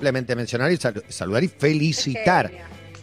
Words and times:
simplemente 0.00 0.34
mencionar 0.34 0.72
y 0.72 0.78
sal- 0.78 1.04
saludar 1.10 1.44
y 1.44 1.48
felicitar 1.48 2.50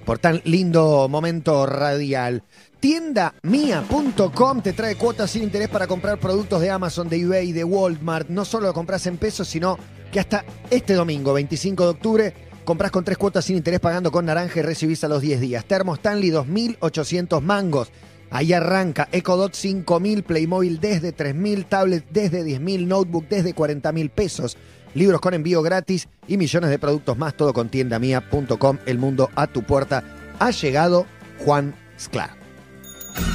por 0.04 0.18
tan 0.18 0.42
lindo 0.46 1.08
momento 1.08 1.68
radial. 1.68 2.42
Tiendamia.com 2.80 4.62
te 4.64 4.74
trae 4.74 4.96
cuotas 4.96 5.30
sin 5.30 5.44
interés 5.44 5.70
para 5.70 5.86
comprar 5.86 6.20
productos 6.20 6.60
de 6.62 6.72
Amazon, 6.72 7.08
de 7.08 7.18
eBay, 7.22 7.52
de 7.52 7.64
Walmart. 7.64 8.30
No 8.30 8.46
solo 8.46 8.66
lo 8.68 8.74
compras 8.74 9.06
en 9.06 9.18
pesos, 9.18 9.48
sino 9.48 9.78
que 10.12 10.20
hasta 10.20 10.44
este 10.72 10.94
domingo, 10.96 11.34
25 11.34 11.84
de 11.84 11.90
octubre, 11.90 12.34
compras 12.66 12.90
con 12.92 13.04
tres 13.04 13.18
cuotas 13.20 13.46
sin 13.46 13.58
interés 13.58 13.80
pagando 13.80 14.12
con 14.12 14.26
naranja 14.26 14.60
y 14.60 14.64
recibís 14.64 15.04
a 15.04 15.08
los 15.08 15.22
10 15.22 15.40
días. 15.40 15.66
Termo 15.66 15.94
Stanley 15.94 16.32
2.800 16.32 17.42
mangos. 17.42 17.92
Ahí 18.30 18.52
arranca 18.54 19.08
EcoDot 19.12 19.54
5000, 19.54 20.24
Playmobil 20.24 20.80
desde 20.82 21.12
3000, 21.14 21.66
tablet 21.66 22.06
desde 22.10 22.44
10000, 22.44 22.88
notebook 22.88 23.28
desde 23.30 23.54
40000 23.54 24.10
pesos, 24.10 24.58
libros 24.94 25.22
con 25.22 25.34
envío 25.34 25.62
gratis 25.62 26.08
y 26.28 26.38
millones 26.38 26.70
de 26.70 26.80
productos 26.80 27.18
más, 27.18 27.36
todo 27.36 27.54
con 27.54 27.70
tiendamia.com, 27.70 28.78
el 28.86 28.98
mundo 28.98 29.30
a 29.36 29.48
tu 29.48 29.64
puerta. 29.64 30.04
Ha 30.40 30.52
llegado 30.52 31.06
Juan 31.40 31.76
Sclar. 32.00 32.32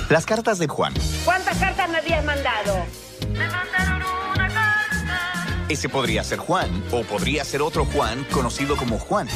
Las 0.08 0.26
cartas 0.26 0.58
de 0.58 0.68
Juan. 0.68 0.94
¿Cuántas 1.24 1.58
cartas 1.58 1.88
me 1.90 1.98
habías 1.98 2.24
mandado? 2.24 2.84
Ese 5.68 5.88
podría 5.88 6.22
ser 6.22 6.38
Juan 6.38 6.68
o 6.92 7.02
podría 7.02 7.44
ser 7.44 7.62
otro 7.62 7.84
Juan 7.86 8.24
conocido 8.30 8.76
como 8.76 8.98
Juan. 8.98 9.26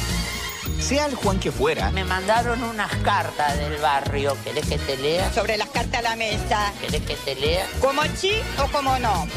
Sea 0.79 1.07
el 1.07 1.15
Juan 1.15 1.39
que 1.39 1.51
fuera, 1.51 1.89
Me 1.91 2.03
mandaron 2.03 2.61
unas 2.63 2.93
cartas 2.97 3.57
del 3.57 3.77
barrio. 3.81 4.37
¿Querés 4.43 4.67
que 4.67 4.77
te 4.77 4.95
lea? 4.97 5.31
Sobre 5.33 5.57
las 5.57 5.69
cartas 5.69 5.99
a 5.99 6.01
la 6.03 6.15
mesa. 6.15 6.71
¿Querés 6.79 7.01
que 7.01 7.15
te 7.15 7.35
lea? 7.35 7.65
¿Como 7.81 8.03
sí 8.15 8.33
o 8.63 8.71
como 8.71 8.99
no? 8.99 9.27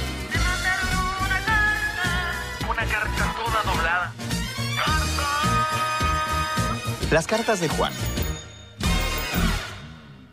Una 2.70 2.86
carta 2.86 3.34
toda 3.36 3.74
doblada. 3.74 4.12
las 7.10 7.26
cartas 7.26 7.60
de 7.60 7.68
Juan. 7.68 7.92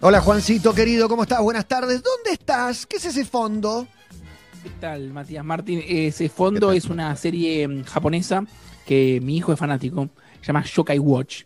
Hola 0.01 0.21
Juancito 0.21 0.75
querido, 0.75 1.09
¿cómo 1.09 1.23
estás? 1.23 1.41
Buenas 1.41 1.67
tardes. 1.67 2.03
¿Dónde 2.03 2.33
estás? 2.33 2.85
¿Qué 2.85 2.97
es 2.97 3.05
ese 3.05 3.25
fondo? 3.25 3.87
¿Qué 4.61 4.69
tal, 4.79 5.11
Matías 5.11 5.43
Martín? 5.43 5.83
Ese 5.87 6.29
fondo 6.29 6.71
es 6.71 6.85
una 6.85 7.15
serie 7.15 7.67
mm, 7.67 7.85
japonesa 7.85 8.45
que 8.85 9.19
mi 9.23 9.37
hijo 9.37 9.51
es 9.51 9.57
fanático. 9.57 10.07
Se 10.41 10.47
llama 10.47 10.63
Yokai 10.63 10.99
Watch. 10.99 11.41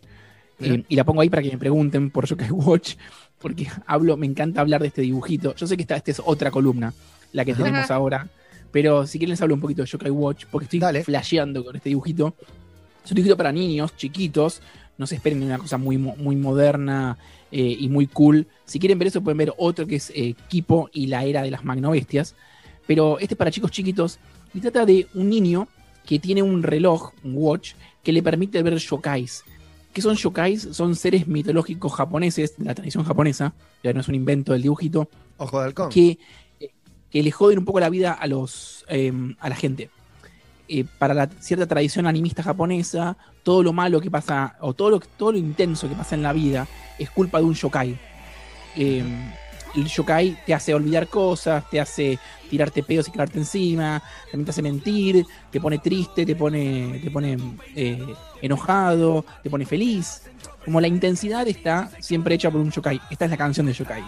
Eh, 0.60 0.84
y 0.86 0.96
la 0.96 1.04
pongo 1.04 1.22
ahí 1.22 1.30
para 1.30 1.40
que 1.40 1.52
me 1.52 1.58
pregunten 1.58 2.10
por 2.10 2.26
Yokai 2.26 2.50
Watch, 2.50 2.96
porque 3.38 3.66
hablo, 3.86 4.18
me 4.18 4.26
encanta 4.26 4.60
hablar 4.60 4.82
de 4.82 4.88
este 4.88 5.00
dibujito. 5.00 5.54
Yo 5.54 5.66
sé 5.66 5.74
que 5.76 5.84
esta, 5.84 5.96
esta 5.96 6.10
es 6.10 6.20
otra 6.22 6.50
columna, 6.50 6.92
la 7.32 7.46
que 7.46 7.54
tenemos 7.54 7.90
ahora. 7.90 8.28
Pero 8.72 9.06
si 9.06 9.18
quieren 9.18 9.30
les 9.30 9.42
hablo 9.42 9.54
un 9.54 9.60
poquito 9.60 9.82
de 9.82 9.88
Yokai 9.88 10.10
Watch, 10.10 10.46
porque 10.50 10.64
estoy 10.64 10.80
Dale. 10.80 11.04
flasheando 11.04 11.64
con 11.64 11.76
este 11.76 11.90
dibujito. 11.90 12.34
Es 13.04 13.10
un 13.10 13.16
dibujito 13.16 13.36
para 13.36 13.52
niños, 13.52 13.94
chiquitos. 13.96 14.60
No 14.98 15.06
se 15.06 15.16
esperen 15.16 15.42
una 15.42 15.58
cosa 15.58 15.78
muy, 15.78 15.98
muy 15.98 16.36
moderna 16.36 17.18
eh, 17.50 17.76
y 17.78 17.88
muy 17.88 18.06
cool. 18.06 18.46
Si 18.64 18.78
quieren 18.78 18.98
ver 18.98 19.08
eso, 19.08 19.22
pueden 19.22 19.38
ver 19.38 19.52
otro 19.58 19.86
que 19.86 19.96
es 19.96 20.10
eh, 20.14 20.34
Kipo 20.48 20.90
y 20.92 21.06
la 21.06 21.24
era 21.24 21.42
de 21.42 21.50
las 21.50 21.64
magnobestias. 21.64 22.34
Pero 22.86 23.18
este 23.18 23.34
es 23.34 23.38
para 23.38 23.50
chicos 23.50 23.70
chiquitos 23.70 24.18
y 24.54 24.60
trata 24.60 24.84
de 24.86 25.06
un 25.14 25.28
niño 25.30 25.68
que 26.06 26.18
tiene 26.18 26.42
un 26.42 26.62
reloj, 26.62 27.12
un 27.24 27.34
watch, 27.36 27.72
que 28.02 28.12
le 28.12 28.22
permite 28.22 28.62
ver 28.62 28.76
yokais. 28.76 29.44
¿Qué 29.92 30.02
son 30.02 30.16
yokais? 30.16 30.68
Son 30.72 30.96
seres 30.96 31.28
mitológicos 31.28 31.92
japoneses, 31.92 32.56
de 32.56 32.64
la 32.64 32.74
tradición 32.74 33.04
japonesa, 33.04 33.54
ya 33.84 33.92
no 33.92 34.00
es 34.00 34.08
un 34.08 34.14
invento 34.14 34.52
del 34.52 34.62
dibujito, 34.62 35.08
Ojo 35.36 35.60
de 35.60 35.66
halcón. 35.66 35.90
que, 35.90 36.18
que 37.12 37.22
le 37.22 37.30
joden 37.30 37.58
un 37.58 37.64
poco 37.64 37.78
la 37.78 37.90
vida 37.90 38.12
a, 38.12 38.26
los, 38.26 38.84
eh, 38.88 39.12
a 39.38 39.48
la 39.48 39.54
gente. 39.54 39.90
Eh, 40.68 40.84
para 40.98 41.12
la 41.12 41.28
cierta 41.40 41.66
tradición 41.66 42.06
animista 42.06 42.42
japonesa, 42.42 43.16
todo 43.42 43.62
lo 43.62 43.72
malo 43.72 44.00
que 44.00 44.10
pasa, 44.10 44.56
o 44.60 44.72
todo 44.72 44.90
lo, 44.90 45.00
todo 45.00 45.32
lo 45.32 45.38
intenso 45.38 45.88
que 45.88 45.94
pasa 45.94 46.14
en 46.14 46.22
la 46.22 46.32
vida, 46.32 46.66
es 46.98 47.10
culpa 47.10 47.38
de 47.38 47.44
un 47.44 47.54
yokai. 47.54 47.98
Eh, 48.76 49.04
el 49.74 49.86
yokai 49.86 50.38
te 50.46 50.54
hace 50.54 50.74
olvidar 50.74 51.08
cosas, 51.08 51.68
te 51.68 51.80
hace 51.80 52.18
tirarte 52.48 52.82
pedos 52.82 53.08
y 53.08 53.10
quedarte 53.10 53.38
encima, 53.38 54.02
también 54.30 54.44
te 54.44 54.50
hace 54.50 54.62
mentir, 54.62 55.26
te 55.50 55.60
pone 55.60 55.78
triste, 55.78 56.24
te 56.24 56.36
pone, 56.36 57.00
te 57.02 57.10
pone 57.10 57.36
eh, 57.74 58.06
enojado, 58.40 59.24
te 59.42 59.50
pone 59.50 59.66
feliz. 59.66 60.22
Como 60.64 60.80
la 60.80 60.88
intensidad 60.88 61.46
está 61.48 61.90
siempre 62.00 62.34
hecha 62.34 62.50
por 62.50 62.60
un 62.60 62.70
yokai. 62.70 63.00
Esta 63.10 63.24
es 63.24 63.30
la 63.30 63.36
canción 63.36 63.66
de 63.66 63.72
yokai. 63.72 64.02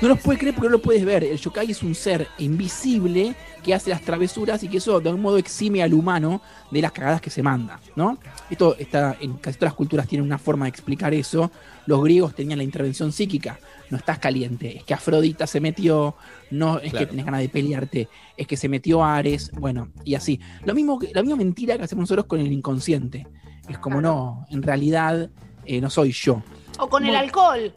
No 0.00 0.08
los 0.08 0.18
puedes 0.20 0.40
creer 0.40 0.54
porque 0.54 0.68
no 0.68 0.72
lo 0.72 0.82
puedes 0.82 1.04
ver. 1.04 1.24
El 1.24 1.36
yokai 1.38 1.70
es 1.70 1.82
un 1.82 1.94
ser 1.94 2.26
invisible 2.38 3.34
que 3.62 3.74
hace 3.74 3.90
las 3.90 4.00
travesuras 4.00 4.62
y 4.62 4.68
que 4.68 4.78
eso 4.78 4.98
de 4.98 5.10
algún 5.10 5.20
modo 5.22 5.36
exime 5.36 5.82
al 5.82 5.92
humano 5.92 6.40
de 6.70 6.80
las 6.80 6.92
cagadas 6.92 7.20
que 7.20 7.28
se 7.28 7.42
manda, 7.42 7.78
¿no? 7.96 8.18
Esto 8.48 8.76
está 8.78 9.18
en 9.20 9.34
casi 9.34 9.58
todas 9.58 9.72
las 9.72 9.76
culturas 9.76 10.08
tienen 10.08 10.24
una 10.26 10.38
forma 10.38 10.64
de 10.64 10.70
explicar 10.70 11.12
eso. 11.12 11.50
Los 11.84 12.02
griegos 12.02 12.34
tenían 12.34 12.56
la 12.58 12.64
intervención 12.64 13.12
psíquica. 13.12 13.58
No 13.90 13.98
estás 13.98 14.18
caliente, 14.18 14.78
es 14.78 14.84
que 14.84 14.94
Afrodita 14.94 15.46
se 15.46 15.60
metió, 15.60 16.14
no 16.50 16.78
es 16.78 16.90
Claro. 16.92 16.98
que 17.06 17.10
tenés 17.10 17.24
ganas 17.26 17.40
de 17.40 17.48
pelearte, 17.50 18.08
es 18.36 18.46
que 18.46 18.56
se 18.56 18.68
metió 18.68 19.04
Ares, 19.04 19.50
bueno, 19.52 19.88
y 20.04 20.14
así. 20.14 20.40
Lo 20.64 20.74
mismo, 20.74 20.98
la 21.12 21.22
misma 21.22 21.36
mentira 21.36 21.76
que 21.76 21.82
hacemos 21.84 22.04
nosotros 22.04 22.24
con 22.26 22.40
el 22.40 22.50
inconsciente. 22.52 23.26
Es 23.68 23.78
como 23.78 24.00
no, 24.00 24.46
en 24.50 24.62
realidad 24.62 25.28
eh, 25.66 25.80
no 25.80 25.90
soy 25.90 26.12
yo. 26.12 26.42
O 26.78 26.88
con 26.88 27.04
el 27.04 27.14
alcohol. 27.16 27.74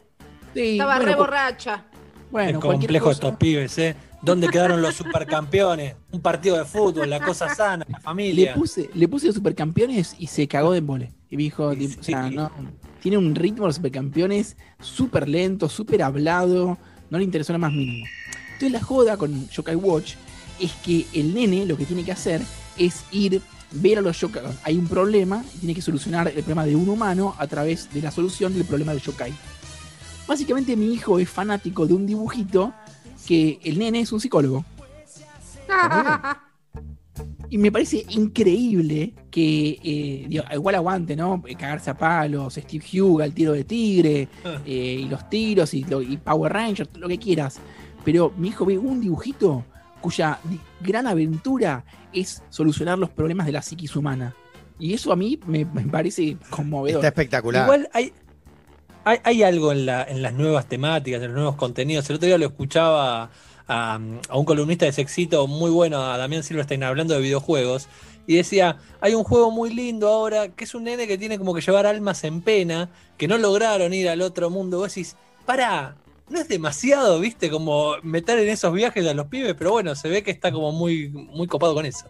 Sí, 0.54 0.72
Estaba 0.78 0.96
bueno, 0.96 1.10
re 1.10 1.16
borracha. 1.16 1.84
Bueno, 2.34 2.60
cualquier 2.60 2.88
complejo 2.88 3.04
cosa. 3.06 3.14
estos 3.14 3.36
pibes, 3.36 3.78
¿eh? 3.78 3.94
¿Dónde 4.20 4.48
quedaron 4.48 4.82
los 4.82 4.96
supercampeones? 4.96 5.94
Un 6.10 6.20
partido 6.20 6.58
de 6.58 6.64
fútbol, 6.64 7.08
la 7.08 7.20
cosa 7.20 7.54
sana, 7.54 7.84
la 7.88 7.98
Le 7.98 8.02
familia. 8.02 8.54
puse, 8.54 8.90
le 8.92 9.06
puse 9.06 9.26
los 9.26 9.36
supercampeones 9.36 10.16
y 10.18 10.26
se 10.26 10.48
cagó 10.48 10.72
de 10.72 10.78
embole. 10.78 11.12
Y 11.30 11.36
me 11.36 11.44
dijo, 11.44 11.72
Sí, 11.72 11.78
tipo, 11.86 12.00
o 12.00 12.04
sea, 12.04 12.30
no, 12.30 12.50
tiene 13.00 13.18
un 13.18 13.34
ritmo 13.36 13.66
los 13.66 13.76
supercampeones 13.76 14.56
súper 14.80 15.28
lento, 15.28 15.68
súper 15.68 16.02
hablado, 16.02 16.76
no 17.08 17.18
le 17.18 17.24
interesó 17.24 17.52
lo 17.52 17.60
más 17.60 17.70
mínimo. 17.72 18.04
Entonces 18.54 18.72
la 18.72 18.82
joda 18.82 19.16
con 19.16 19.48
Yokai 19.50 19.76
Watch 19.76 20.14
es 20.60 20.72
que 20.84 21.06
el 21.14 21.34
nene 21.34 21.66
lo 21.66 21.76
que 21.76 21.84
tiene 21.86 22.02
que 22.04 22.12
hacer 22.12 22.40
es 22.76 23.04
ir, 23.12 23.42
ver 23.70 23.98
a 23.98 24.00
los 24.00 24.18
yokai. 24.20 24.42
Hay 24.64 24.76
un 24.76 24.88
problema 24.88 25.44
y 25.54 25.58
tiene 25.58 25.74
que 25.74 25.82
solucionar 25.82 26.26
el 26.28 26.34
problema 26.34 26.64
de 26.66 26.74
un 26.74 26.88
humano 26.88 27.34
a 27.38 27.46
través 27.46 27.92
de 27.94 28.02
la 28.02 28.10
solución 28.10 28.54
del 28.54 28.64
problema 28.64 28.92
del 28.92 29.02
yokai. 29.02 29.32
Básicamente 30.26 30.76
mi 30.76 30.92
hijo 30.92 31.18
es 31.18 31.28
fanático 31.28 31.86
de 31.86 31.94
un 31.94 32.06
dibujito 32.06 32.72
que 33.26 33.58
el 33.64 33.78
nene 33.78 34.00
es 34.00 34.12
un 34.12 34.20
psicólogo. 34.20 34.64
Y 37.50 37.58
me 37.58 37.70
parece 37.70 38.04
increíble 38.08 39.14
que, 39.30 39.78
eh, 39.84 40.26
digo, 40.28 40.42
igual 40.52 40.74
aguante, 40.74 41.14
¿no? 41.14 41.40
Eh, 41.46 41.54
Cagarse 41.54 41.90
a 41.90 41.96
palos, 41.96 42.54
Steve 42.54 43.00
Huga, 43.00 43.24
el 43.26 43.32
tiro 43.32 43.52
de 43.52 43.62
tigre, 43.62 44.28
eh, 44.66 44.98
y 45.02 45.04
los 45.04 45.28
tiros, 45.30 45.72
y, 45.74 45.84
lo- 45.84 46.02
y 46.02 46.16
Power 46.16 46.52
Rangers, 46.52 46.90
lo 46.96 47.06
que 47.06 47.18
quieras. 47.18 47.58
Pero 48.04 48.32
mi 48.36 48.48
hijo 48.48 48.64
ve 48.64 48.76
un 48.76 49.00
dibujito 49.00 49.64
cuya 50.00 50.40
gran 50.80 51.06
aventura 51.06 51.84
es 52.12 52.42
solucionar 52.50 52.98
los 52.98 53.10
problemas 53.10 53.46
de 53.46 53.52
la 53.52 53.62
psiquis 53.62 53.94
humana. 53.94 54.34
Y 54.78 54.92
eso 54.92 55.12
a 55.12 55.16
mí 55.16 55.38
me, 55.46 55.64
me 55.64 55.82
parece 55.82 56.36
conmovedor. 56.50 56.98
Está 57.04 57.08
espectacular. 57.08 57.64
Igual 57.66 57.88
hay, 57.92 58.12
hay, 59.04 59.42
algo 59.42 59.72
en, 59.72 59.86
la, 59.86 60.02
en 60.02 60.22
las 60.22 60.32
nuevas 60.32 60.66
temáticas, 60.66 61.20
en 61.20 61.28
los 61.28 61.36
nuevos 61.36 61.56
contenidos. 61.56 62.08
El 62.08 62.16
otro 62.16 62.26
día 62.26 62.38
lo 62.38 62.46
escuchaba 62.46 63.30
a, 63.68 64.00
un 64.32 64.44
columnista 64.44 64.86
de 64.86 64.92
Sexito 64.92 65.46
muy 65.46 65.70
bueno, 65.70 66.02
a 66.02 66.16
Damián 66.16 66.42
Silverstein, 66.42 66.82
hablando 66.82 67.14
de 67.14 67.20
videojuegos. 67.20 67.88
Y 68.26 68.36
decía, 68.36 68.78
hay 69.00 69.14
un 69.14 69.24
juego 69.24 69.50
muy 69.50 69.72
lindo 69.72 70.08
ahora, 70.08 70.48
que 70.48 70.64
es 70.64 70.74
un 70.74 70.84
nene 70.84 71.06
que 71.06 71.18
tiene 71.18 71.38
como 71.38 71.54
que 71.54 71.60
llevar 71.60 71.86
almas 71.86 72.24
en 72.24 72.40
pena, 72.40 72.88
que 73.18 73.28
no 73.28 73.36
lograron 73.36 73.92
ir 73.92 74.08
al 74.08 74.22
otro 74.22 74.48
mundo. 74.48 74.78
Vos 74.78 74.94
decís, 74.94 75.16
para, 75.44 75.96
no 76.30 76.40
es 76.40 76.48
demasiado, 76.48 77.20
viste, 77.20 77.50
como 77.50 77.96
meter 78.02 78.38
en 78.38 78.48
esos 78.48 78.72
viajes 78.72 79.06
a 79.06 79.12
los 79.12 79.26
pibes, 79.26 79.54
pero 79.58 79.72
bueno, 79.72 79.94
se 79.94 80.08
ve 80.08 80.22
que 80.22 80.30
está 80.30 80.50
como 80.50 80.72
muy, 80.72 81.08
muy 81.08 81.46
copado 81.46 81.74
con 81.74 81.84
eso. 81.84 82.06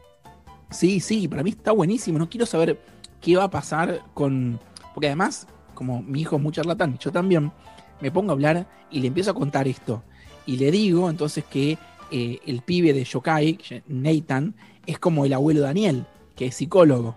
Sí, 0.70 1.00
sí, 1.00 1.26
para 1.26 1.42
mí 1.42 1.50
está 1.50 1.72
buenísimo. 1.72 2.18
No 2.18 2.30
quiero 2.30 2.46
saber 2.46 2.80
qué 3.20 3.36
va 3.36 3.44
a 3.44 3.50
pasar 3.50 4.02
con. 4.14 4.60
Porque 4.92 5.08
además, 5.08 5.48
como 5.74 6.02
mi 6.02 6.20
hijo 6.22 6.36
es 6.36 6.42
muy 6.42 6.52
charlatán 6.52 6.98
yo 6.98 7.10
también, 7.12 7.52
me 8.00 8.10
pongo 8.10 8.30
a 8.30 8.34
hablar 8.34 8.66
y 8.90 9.00
le 9.00 9.08
empiezo 9.08 9.30
a 9.30 9.34
contar 9.34 9.66
esto. 9.68 10.02
Y 10.46 10.56
le 10.56 10.70
digo 10.70 11.08
entonces 11.10 11.44
que 11.44 11.78
eh, 12.10 12.38
el 12.46 12.62
pibe 12.62 12.92
de 12.92 13.04
Yokai, 13.04 13.58
Nathan, 13.86 14.54
es 14.86 14.98
como 14.98 15.24
el 15.24 15.32
abuelo 15.32 15.60
Daniel, 15.62 16.04
que 16.36 16.46
es 16.46 16.54
psicólogo. 16.56 17.16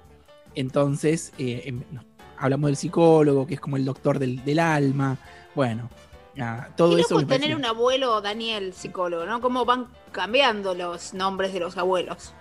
Entonces, 0.55 1.33
eh, 1.37 1.63
em- 1.65 1.83
hablamos 2.37 2.69
del 2.69 2.77
psicólogo, 2.77 3.45
que 3.45 3.55
es 3.55 3.59
como 3.59 3.77
el 3.77 3.85
doctor 3.85 4.17
del, 4.19 4.43
del 4.45 4.59
alma. 4.59 5.17
Bueno, 5.55 5.89
ah, 6.39 6.69
todo 6.75 6.95
Qué 6.95 7.01
eso. 7.01 7.15
loco 7.15 7.21
me 7.21 7.27
parece- 7.27 7.41
tener 7.43 7.57
un 7.57 7.65
abuelo 7.65 8.21
Daniel, 8.21 8.73
psicólogo, 8.73 9.25
¿no? 9.25 9.41
Cómo 9.41 9.65
van 9.65 9.87
cambiando 10.11 10.73
los 10.73 11.13
nombres 11.13 11.53
de 11.53 11.59
los 11.59 11.77
abuelos. 11.77 12.33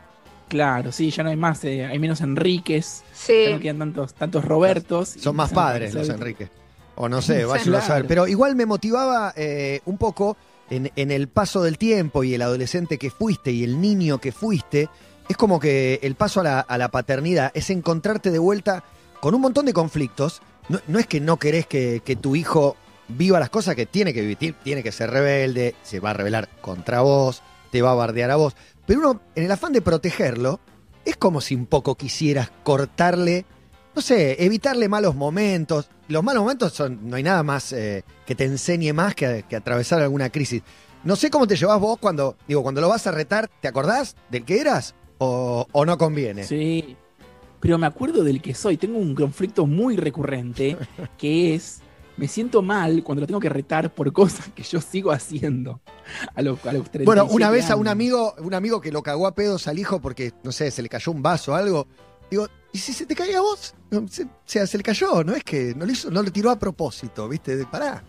Claro, 0.49 0.93
sí, 0.93 1.11
ya 1.11 1.23
no 1.25 1.31
hay 1.31 1.37
más, 1.37 1.65
eh, 1.65 1.85
hay 1.85 1.99
menos 1.99 2.21
Enríquez, 2.21 3.03
ya 3.11 3.17
Sí. 3.17 3.47
no 3.53 3.59
quedan 3.61 3.79
tantos, 3.79 4.15
tantos 4.15 4.45
Robertos. 4.45 5.17
y 5.17 5.21
Son 5.21 5.35
más 5.35 5.53
padres 5.53 5.93
los 5.95 6.09
aparecer- 6.09 6.15
Enrique. 6.15 6.49
O 6.95 7.09
no 7.09 7.21
sé, 7.21 7.41
Sí, 7.41 7.45
váyalo 7.45 7.79
a 7.79 7.81
saber. 7.81 8.03
claro. 8.05 8.09
Pero 8.09 8.27
igual 8.29 8.55
me 8.57 8.65
motivaba 8.65 9.33
eh, 9.37 9.81
un 9.87 9.99
poco 9.99 10.37
en, 10.71 10.91
en 10.97 11.11
el 11.11 11.29
paso 11.29 11.63
del 11.63 11.79
tiempo 11.79 12.23
y 12.25 12.35
el 12.35 12.43
adolescente 12.43 12.97
que 12.97 13.11
fuiste 13.11 13.51
y 13.53 13.65
el 13.65 13.81
niño 13.81 14.19
que 14.19 14.33
fuiste, 14.33 14.89
es 15.29 15.37
como 15.37 15.59
que 15.61 15.99
el 16.03 16.15
paso 16.15 16.41
a 16.41 16.45
la, 16.45 16.61
a 16.61 16.79
la 16.79 16.89
paternidad 16.89 17.51
es 17.55 17.69
encontrarte 17.71 18.31
de 18.31 18.39
vuelta 18.39 18.85
con 19.21 19.35
un 19.35 19.41
montón 19.41 19.67
de 19.67 19.73
conflictos. 19.73 20.41
No, 20.69 20.81
no 20.87 20.99
es 20.99 21.07
que 21.07 21.21
no 21.21 21.39
querés 21.39 21.67
que, 21.67 22.01
que 22.05 22.17
tu 22.17 22.35
hijo 22.37 22.77
viva 23.09 23.39
las 23.41 23.51
cosas 23.51 23.75
que 23.75 23.87
tiene 23.87 24.15
que 24.15 24.21
vivir, 24.23 24.55
tiene 24.65 24.83
que 24.83 24.91
ser 24.93 25.11
rebelde, 25.11 25.75
se 25.83 26.01
va 26.01 26.11
a 26.11 26.15
rebelar 26.15 26.49
contra 26.61 27.01
vos, 27.03 27.43
te 27.71 27.83
va 27.83 27.91
a 27.91 27.95
bardear 27.95 28.31
a 28.31 28.37
vos. 28.37 28.57
Pero 28.87 29.01
uno, 29.01 29.21
en 29.35 29.45
el 29.45 29.53
afán 29.53 29.73
de 29.73 29.83
protegerlo, 29.83 30.61
es 31.05 31.17
como 31.17 31.41
si 31.41 31.55
un 31.55 31.67
poco 31.67 31.97
quisieras 31.97 32.51
cortarle, 32.63 33.45
no 33.95 34.03
sé, 34.03 34.45
evitarle 34.45 34.89
malos 34.89 35.15
momentos. 35.15 35.89
Los 36.09 36.23
malos 36.23 36.43
momentos 36.43 36.73
son, 36.73 37.09
no 37.09 37.17
hay 37.17 37.23
nada 37.23 37.43
más 37.43 37.73
eh, 37.73 38.05
que 38.27 38.35
te 38.35 38.45
enseñe 38.45 38.93
más 38.93 39.15
que, 39.15 39.45
atravesar 39.57 40.03
alguna 40.03 40.31
crisis. 40.31 40.63
No 41.05 41.17
sé 41.17 41.31
cómo 41.31 41.47
te 41.47 41.57
llevas 41.57 41.81
vos 41.81 41.99
cuando, 41.99 42.37
digo, 42.49 42.63
cuando 42.63 42.81
lo 42.81 42.89
vas 42.89 43.07
a 43.07 43.13
retar, 43.13 43.49
¿te 43.61 43.69
acordás 43.69 44.17
del 44.31 44.45
que 44.45 44.61
eras? 44.61 44.95
¿O, 45.19 45.67
o 45.73 45.85
no 45.85 45.97
conviene? 45.97 46.45
Sí. 46.45 46.97
Pero 47.61 47.79
me 47.79 47.87
acuerdo 47.87 48.23
del 48.23 48.43
que 48.43 48.55
soy. 48.55 48.77
Tengo 48.77 48.99
un 48.99 49.15
conflicto 49.15 49.67
muy 49.67 49.97
recurrente 49.97 50.77
que 51.19 51.55
es. 51.55 51.81
Me 52.17 52.29
siento 52.29 52.63
mal 52.63 53.03
cuando 53.03 53.21
lo 53.21 53.27
tengo 53.27 53.41
que 53.41 53.49
retar 53.51 53.93
por 53.95 54.11
cosas 54.13 54.49
que 54.55 54.63
yo 54.63 54.81
sigo 54.81 55.13
haciendo 55.13 55.81
a, 56.35 56.41
los 56.43 56.65
a 56.65 56.73
los 56.73 56.91
37 56.91 57.05
Bueno, 57.05 57.27
una 57.27 57.51
vez 57.51 57.71
a 57.71 57.77
un 57.77 57.89
amigo, 57.89 58.35
un 58.39 58.55
amigo 58.55 58.81
que 58.81 58.91
lo 58.91 59.03
cagó 59.03 59.27
a 59.27 59.35
pedos 59.35 59.69
al 59.69 59.79
hijo 59.79 60.01
porque, 60.01 60.33
no 60.43 60.51
sé, 60.53 60.71
se 60.71 60.83
le 60.83 60.89
cayó 60.89 61.13
un 61.13 61.23
vaso 61.23 61.53
o 61.53 61.55
algo. 61.57 61.87
Digo, 62.31 62.49
¿y 62.73 62.79
si 62.79 62.93
se 62.95 63.05
te 63.07 63.15
cae 63.15 63.37
a 63.37 63.41
vos? 63.43 63.75
Se- 64.09 64.25
O 64.25 64.29
sea, 64.47 64.67
se 64.67 64.79
le 64.79 64.83
cayó, 64.83 65.23
no 65.25 65.35
es 65.35 65.45
que 65.45 65.75
no 65.77 65.85
lo 65.85 65.93
hizo, 65.93 66.11
no 66.11 66.23
lo 66.23 66.33
tiró 66.33 66.51
a 66.51 66.59
propósito, 66.59 67.29
¿viste? 67.29 67.55
De- 67.57 67.67
Pará. 67.67 68.03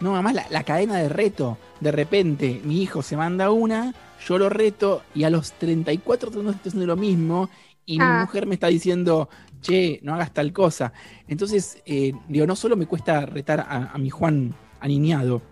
No, 0.00 0.14
además 0.14 0.34
la, 0.34 0.46
la 0.50 0.62
cadena 0.64 0.96
de 0.98 1.08
reto. 1.08 1.56
De 1.80 1.92
repente, 1.92 2.60
mi 2.64 2.82
hijo 2.82 3.02
se 3.02 3.16
manda 3.16 3.50
una, 3.50 3.94
yo 4.26 4.38
lo 4.38 4.50
reto, 4.50 5.02
y 5.14 5.24
a 5.24 5.30
los 5.30 5.52
34 5.52 6.30
segundos 6.30 6.56
estoy 6.56 6.70
haciendo 6.70 6.86
lo 6.86 6.96
mismo, 6.96 7.48
y 7.86 7.98
mi 7.98 8.04
Ah. 8.04 8.20
mujer 8.22 8.46
me 8.46 8.54
está 8.54 8.66
diciendo, 8.66 9.28
che, 9.64 9.98
no 10.02 10.14
hagas 10.14 10.32
tal 10.32 10.52
cosa. 10.52 10.92
Entonces, 11.26 11.82
eh, 11.86 12.12
digo, 12.28 12.46
no 12.46 12.54
solo 12.54 12.76
me 12.76 12.86
cuesta 12.86 13.26
retar 13.26 13.60
a, 13.60 13.90
a 13.92 13.98
mi 13.98 14.10
Juan 14.10 14.54
aniñado, 14.80 15.42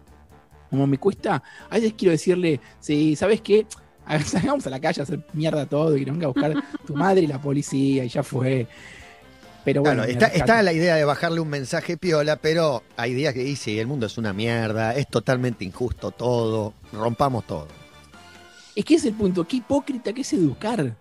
como 0.70 0.86
me 0.86 0.98
cuesta, 0.98 1.42
a 1.68 1.74
veces 1.74 1.94
quiero 1.96 2.12
decirle, 2.12 2.60
sí, 2.80 3.16
¿sabes 3.16 3.40
qué? 3.40 3.66
Salgamos 4.24 4.66
a 4.66 4.70
la 4.70 4.80
calle 4.80 5.00
a 5.00 5.04
hacer 5.04 5.20
mierda 5.32 5.66
todo 5.66 5.96
y 5.96 6.00
que 6.00 6.06
nos 6.06 6.16
venga 6.16 6.26
a 6.26 6.32
buscar 6.32 6.64
tu 6.86 6.94
madre 6.94 7.22
y 7.22 7.26
la 7.26 7.40
policía, 7.40 8.04
y 8.04 8.08
ya 8.08 8.22
fue. 8.22 8.66
Pero 9.64 9.82
bueno, 9.82 10.02
Claro, 10.02 10.12
está, 10.12 10.26
está 10.26 10.62
la 10.62 10.72
idea 10.72 10.96
de 10.96 11.04
bajarle 11.04 11.40
un 11.40 11.48
mensaje 11.48 11.96
piola, 11.96 12.36
pero 12.36 12.82
hay 12.96 13.14
días 13.14 13.32
que 13.32 13.44
dice, 13.44 13.80
el 13.80 13.86
mundo 13.86 14.06
es 14.06 14.18
una 14.18 14.32
mierda, 14.32 14.94
es 14.94 15.06
totalmente 15.08 15.64
injusto 15.64 16.10
todo, 16.10 16.74
rompamos 16.92 17.46
todo. 17.46 17.68
Es 18.74 18.84
que 18.84 18.94
es 18.96 19.04
el 19.04 19.14
punto, 19.14 19.46
qué 19.46 19.58
hipócrita 19.58 20.12
que 20.12 20.22
es 20.22 20.32
educar, 20.32 20.96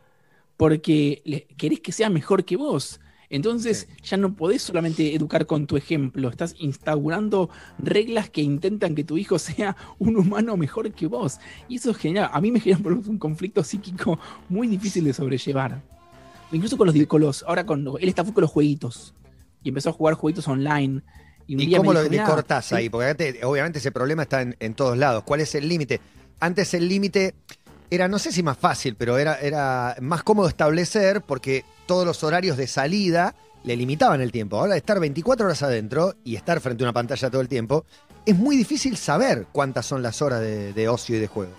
porque 0.62 1.24
le- 1.26 1.48
querés 1.58 1.80
que 1.80 1.92
sea 1.92 2.12
mejor 2.12 2.46
que 2.46 2.56
vos. 2.56 3.00
Entonces 3.32 3.88
ya 4.04 4.16
no 4.16 4.36
podés 4.36 4.62
solamente 4.62 5.16
educar 5.16 5.48
con 5.48 5.66
tu 5.66 5.76
ejemplo, 5.76 6.30
estás 6.30 6.54
instaurando 6.60 7.50
reglas 7.80 8.30
que 8.30 8.42
intentan 8.44 8.94
que 8.94 9.04
tu 9.04 9.18
hijo 9.18 9.40
sea 9.40 9.76
un 9.98 10.18
humano 10.18 10.56
mejor 10.58 10.92
que 10.92 11.08
vos. 11.08 11.40
Y 11.68 11.78
eso 11.78 11.96
genera, 11.96 12.28
a 12.28 12.40
mí 12.42 12.52
me 12.52 12.60
genera 12.60 12.80
un 12.90 13.18
conflicto 13.18 13.64
psíquico 13.64 14.20
muy 14.50 14.68
difícil 14.68 15.04
de 15.06 15.14
sobrellevar. 15.14 15.82
Incluso 16.52 16.78
con 16.78 16.86
los, 16.86 17.08
con 17.08 17.22
los 17.22 17.42
ahora 17.42 17.66
con, 17.66 17.84
él 18.00 18.08
está 18.10 18.24
con 18.24 18.42
los 18.42 18.52
jueguitos 18.52 19.16
y 19.64 19.70
empezó 19.70 19.90
a 19.90 19.94
jugar 19.94 20.14
jueguitos 20.14 20.48
online. 20.48 21.02
Y, 21.48 21.60
¿Y 21.60 21.76
cómo 21.76 21.92
lo 21.92 22.02
dijo, 22.02 22.12
le 22.12 22.18
"Mirá, 22.20 22.26
cortás 22.28 22.72
ahí? 22.74 22.88
Porque 22.88 23.40
obviamente 23.46 23.80
ese 23.80 23.92
problema 23.92 24.22
está 24.24 24.44
en, 24.44 24.56
en 24.60 24.76
todos 24.76 24.96
lados. 24.96 25.24
¿Cuál 25.24 25.42
es 25.42 25.56
el 25.56 25.68
límite? 25.68 26.00
Antes 26.40 26.76
el 26.76 26.88
límite 26.88 27.34
era, 27.92 28.08
no 28.08 28.18
sé 28.18 28.32
si 28.32 28.42
más 28.42 28.58
fácil, 28.58 28.96
pero 28.96 29.18
era, 29.18 29.36
era 29.36 29.98
más 30.02 30.24
cómodo 30.24 30.48
establecer 30.48 31.22
porque 31.22 31.66
todos 31.86 32.06
los 32.06 32.24
horarios 32.24 32.56
de 32.56 32.66
salida 32.66 33.36
le 33.64 33.76
limitaban 33.76 34.22
el 34.22 34.32
tiempo. 34.32 34.58
Ahora 34.58 34.78
estar 34.78 35.00
24 35.00 35.46
horas 35.46 35.62
adentro 35.62 36.16
y 36.24 36.36
estar 36.36 36.62
frente 36.62 36.84
a 36.84 36.86
una 36.86 36.94
pantalla 36.94 37.30
todo 37.30 37.42
el 37.42 37.50
tiempo, 37.50 37.86
es 38.26 38.36
muy 38.38 38.56
difícil 38.56 38.96
saber 38.96 39.48
cuántas 39.52 39.86
son 39.86 40.02
las 40.02 40.22
horas 40.22 40.40
de, 40.40 40.72
de 40.72 40.88
ocio 40.88 41.18
y 41.18 41.20
de 41.20 41.28
juego. 41.28 41.52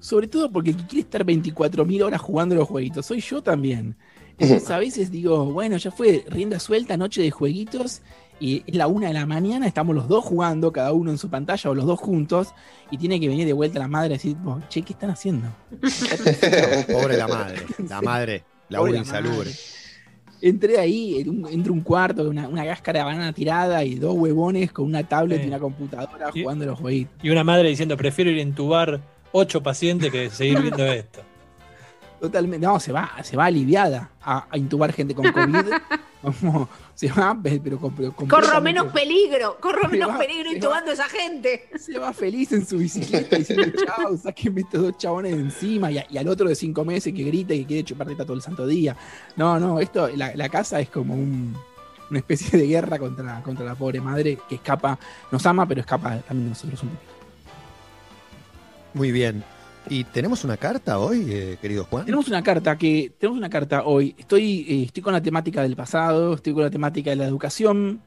Sobre 0.00 0.26
todo 0.26 0.50
porque 0.50 0.70
el 0.70 0.76
que 0.76 0.86
quiere 0.86 1.02
estar 1.02 1.24
24.000 1.24 2.02
horas 2.02 2.20
jugando 2.20 2.56
los 2.56 2.66
jueguitos, 2.66 3.06
soy 3.06 3.20
yo 3.20 3.40
también. 3.40 3.96
Entonces 4.36 4.68
a 4.72 4.78
veces 4.78 5.12
digo, 5.12 5.44
bueno, 5.52 5.76
ya 5.76 5.92
fue 5.92 6.24
rienda 6.28 6.58
suelta, 6.58 6.96
noche 6.96 7.22
de 7.22 7.30
jueguitos, 7.30 8.02
y 8.40 8.64
es 8.66 8.74
la 8.74 8.86
una 8.88 9.08
de 9.08 9.14
la 9.14 9.26
mañana, 9.26 9.66
estamos 9.66 9.94
los 9.94 10.08
dos 10.08 10.24
jugando, 10.24 10.72
cada 10.72 10.92
uno 10.92 11.10
en 11.10 11.18
su 11.18 11.28
pantalla 11.30 11.70
o 11.70 11.74
los 11.74 11.84
dos 11.86 12.00
juntos, 12.00 12.54
y 12.90 12.96
tiene 12.98 13.20
que 13.20 13.28
venir 13.28 13.46
de 13.46 13.52
vuelta 13.52 13.78
la 13.78 13.86
madre 13.86 14.08
y 14.14 14.16
decir, 14.16 14.36
"Vos, 14.36 14.62
che, 14.68 14.82
¿qué 14.82 14.94
están 14.94 15.10
haciendo? 15.10 15.48
Pobre 16.92 17.16
la 17.16 17.28
madre, 17.28 17.58
la 17.88 18.00
madre, 18.00 18.44
la 18.68 18.78
Pobre 18.78 18.90
una 18.92 19.00
insalubre. 19.00 19.50
Entré 20.42 20.78
ahí, 20.78 21.18
en 21.20 21.28
un- 21.70 21.80
cuarto, 21.82 22.28
una, 22.28 22.48
una 22.48 22.64
cáscara 22.64 23.00
de 23.00 23.04
banana 23.04 23.32
tirada 23.34 23.84
y 23.84 23.96
dos 23.96 24.14
huevones 24.16 24.72
con 24.72 24.86
una 24.86 25.06
tablet 25.06 25.40
Sí. 25.40 25.44
y 25.44 25.48
una 25.48 25.58
computadora 25.58 26.30
Y- 26.34 26.40
jugando 26.42 26.64
los 26.64 26.78
jueguitos. 26.78 27.12
Y 27.22 27.28
una 27.28 27.44
madre 27.44 27.68
diciendo, 27.68 27.94
prefiero 27.98 28.30
ir 28.30 28.38
a 28.38 28.42
entubar 28.42 29.00
ocho 29.32 29.62
pacientes 29.62 30.10
que 30.10 30.30
seguir 30.30 30.60
viendo 30.62 30.86
esto. 30.86 31.20
Totalmente, 32.20 32.66
no, 32.66 32.78
se 32.78 32.92
va, 32.92 33.10
se 33.22 33.34
va 33.36 33.46
aliviada 33.46 34.10
a, 34.22 34.46
a 34.50 34.58
intubar 34.58 34.92
gente 34.92 35.14
con 35.14 35.30
COVID. 35.32 35.66
Como, 36.20 36.68
se 36.94 37.08
va, 37.10 37.34
pe- 37.42 37.58
pero, 37.64 37.78
con- 37.78 37.94
pero 37.96 38.12
Corro 38.12 38.60
menos 38.60 38.92
peligro, 38.92 39.56
corro 39.58 39.80
Se 39.84 39.88
menos 39.88 40.10
va, 40.10 40.18
peligro 40.18 40.52
intubando 40.52 40.90
a 40.90 40.92
esa 40.94 41.08
gente. 41.08 41.70
Se 41.78 41.98
va 41.98 42.12
feliz 42.12 42.52
en 42.52 42.66
su 42.66 42.76
bicicleta 42.76 43.36
diciendo 43.38 43.72
chao, 43.86 44.14
sáquenme 44.18 44.60
estos 44.60 44.82
dos 44.82 44.98
chabones 44.98 45.34
de 45.34 45.40
encima 45.40 45.90
y, 45.90 45.96
a- 45.96 46.06
y 46.10 46.18
al 46.18 46.28
otro 46.28 46.46
de 46.46 46.54
cinco 46.54 46.84
meses 46.84 47.14
que 47.14 47.22
grita 47.22 47.54
y 47.54 47.60
que 47.60 47.66
quiere 47.68 47.84
chupar 47.84 48.06
teta 48.06 48.24
todo 48.26 48.36
el 48.36 48.42
santo 48.42 48.66
día. 48.66 48.94
No, 49.36 49.58
no, 49.58 49.80
esto, 49.80 50.08
la, 50.14 50.36
la 50.36 50.48
casa 50.50 50.78
es 50.78 50.90
como 50.90 51.14
un- 51.14 51.56
una 52.10 52.18
especie 52.18 52.58
de 52.58 52.66
guerra 52.66 52.98
contra, 52.98 53.42
contra 53.42 53.64
la 53.64 53.74
pobre 53.74 54.02
madre 54.02 54.36
que 54.46 54.56
escapa, 54.56 54.98
nos 55.32 55.46
ama, 55.46 55.64
pero 55.66 55.80
escapa 55.80 56.18
también 56.18 56.44
de 56.44 56.50
nosotros 56.50 56.82
un 56.82 56.90
poco. 56.90 57.02
Muy 58.92 59.10
bien. 59.10 59.42
¿Y 59.90 60.04
tenemos 60.04 60.44
una 60.44 60.56
carta 60.56 60.98
hoy, 60.98 61.26
eh, 61.28 61.58
querido 61.60 61.84
Juan? 61.84 62.04
Tenemos 62.04 62.28
una 62.28 62.42
carta 62.42 62.78
que, 62.78 63.12
tenemos 63.18 63.36
una 63.38 63.50
carta 63.50 63.82
hoy. 63.84 64.14
Estoy, 64.16 64.60
eh, 64.68 64.82
estoy 64.84 65.02
con 65.02 65.12
la 65.12 65.20
temática 65.20 65.62
del 65.62 65.74
pasado, 65.74 66.34
estoy 66.34 66.52
con 66.54 66.62
la 66.62 66.70
temática 66.70 67.10
de 67.10 67.16
la 67.16 67.26
educación, 67.26 68.00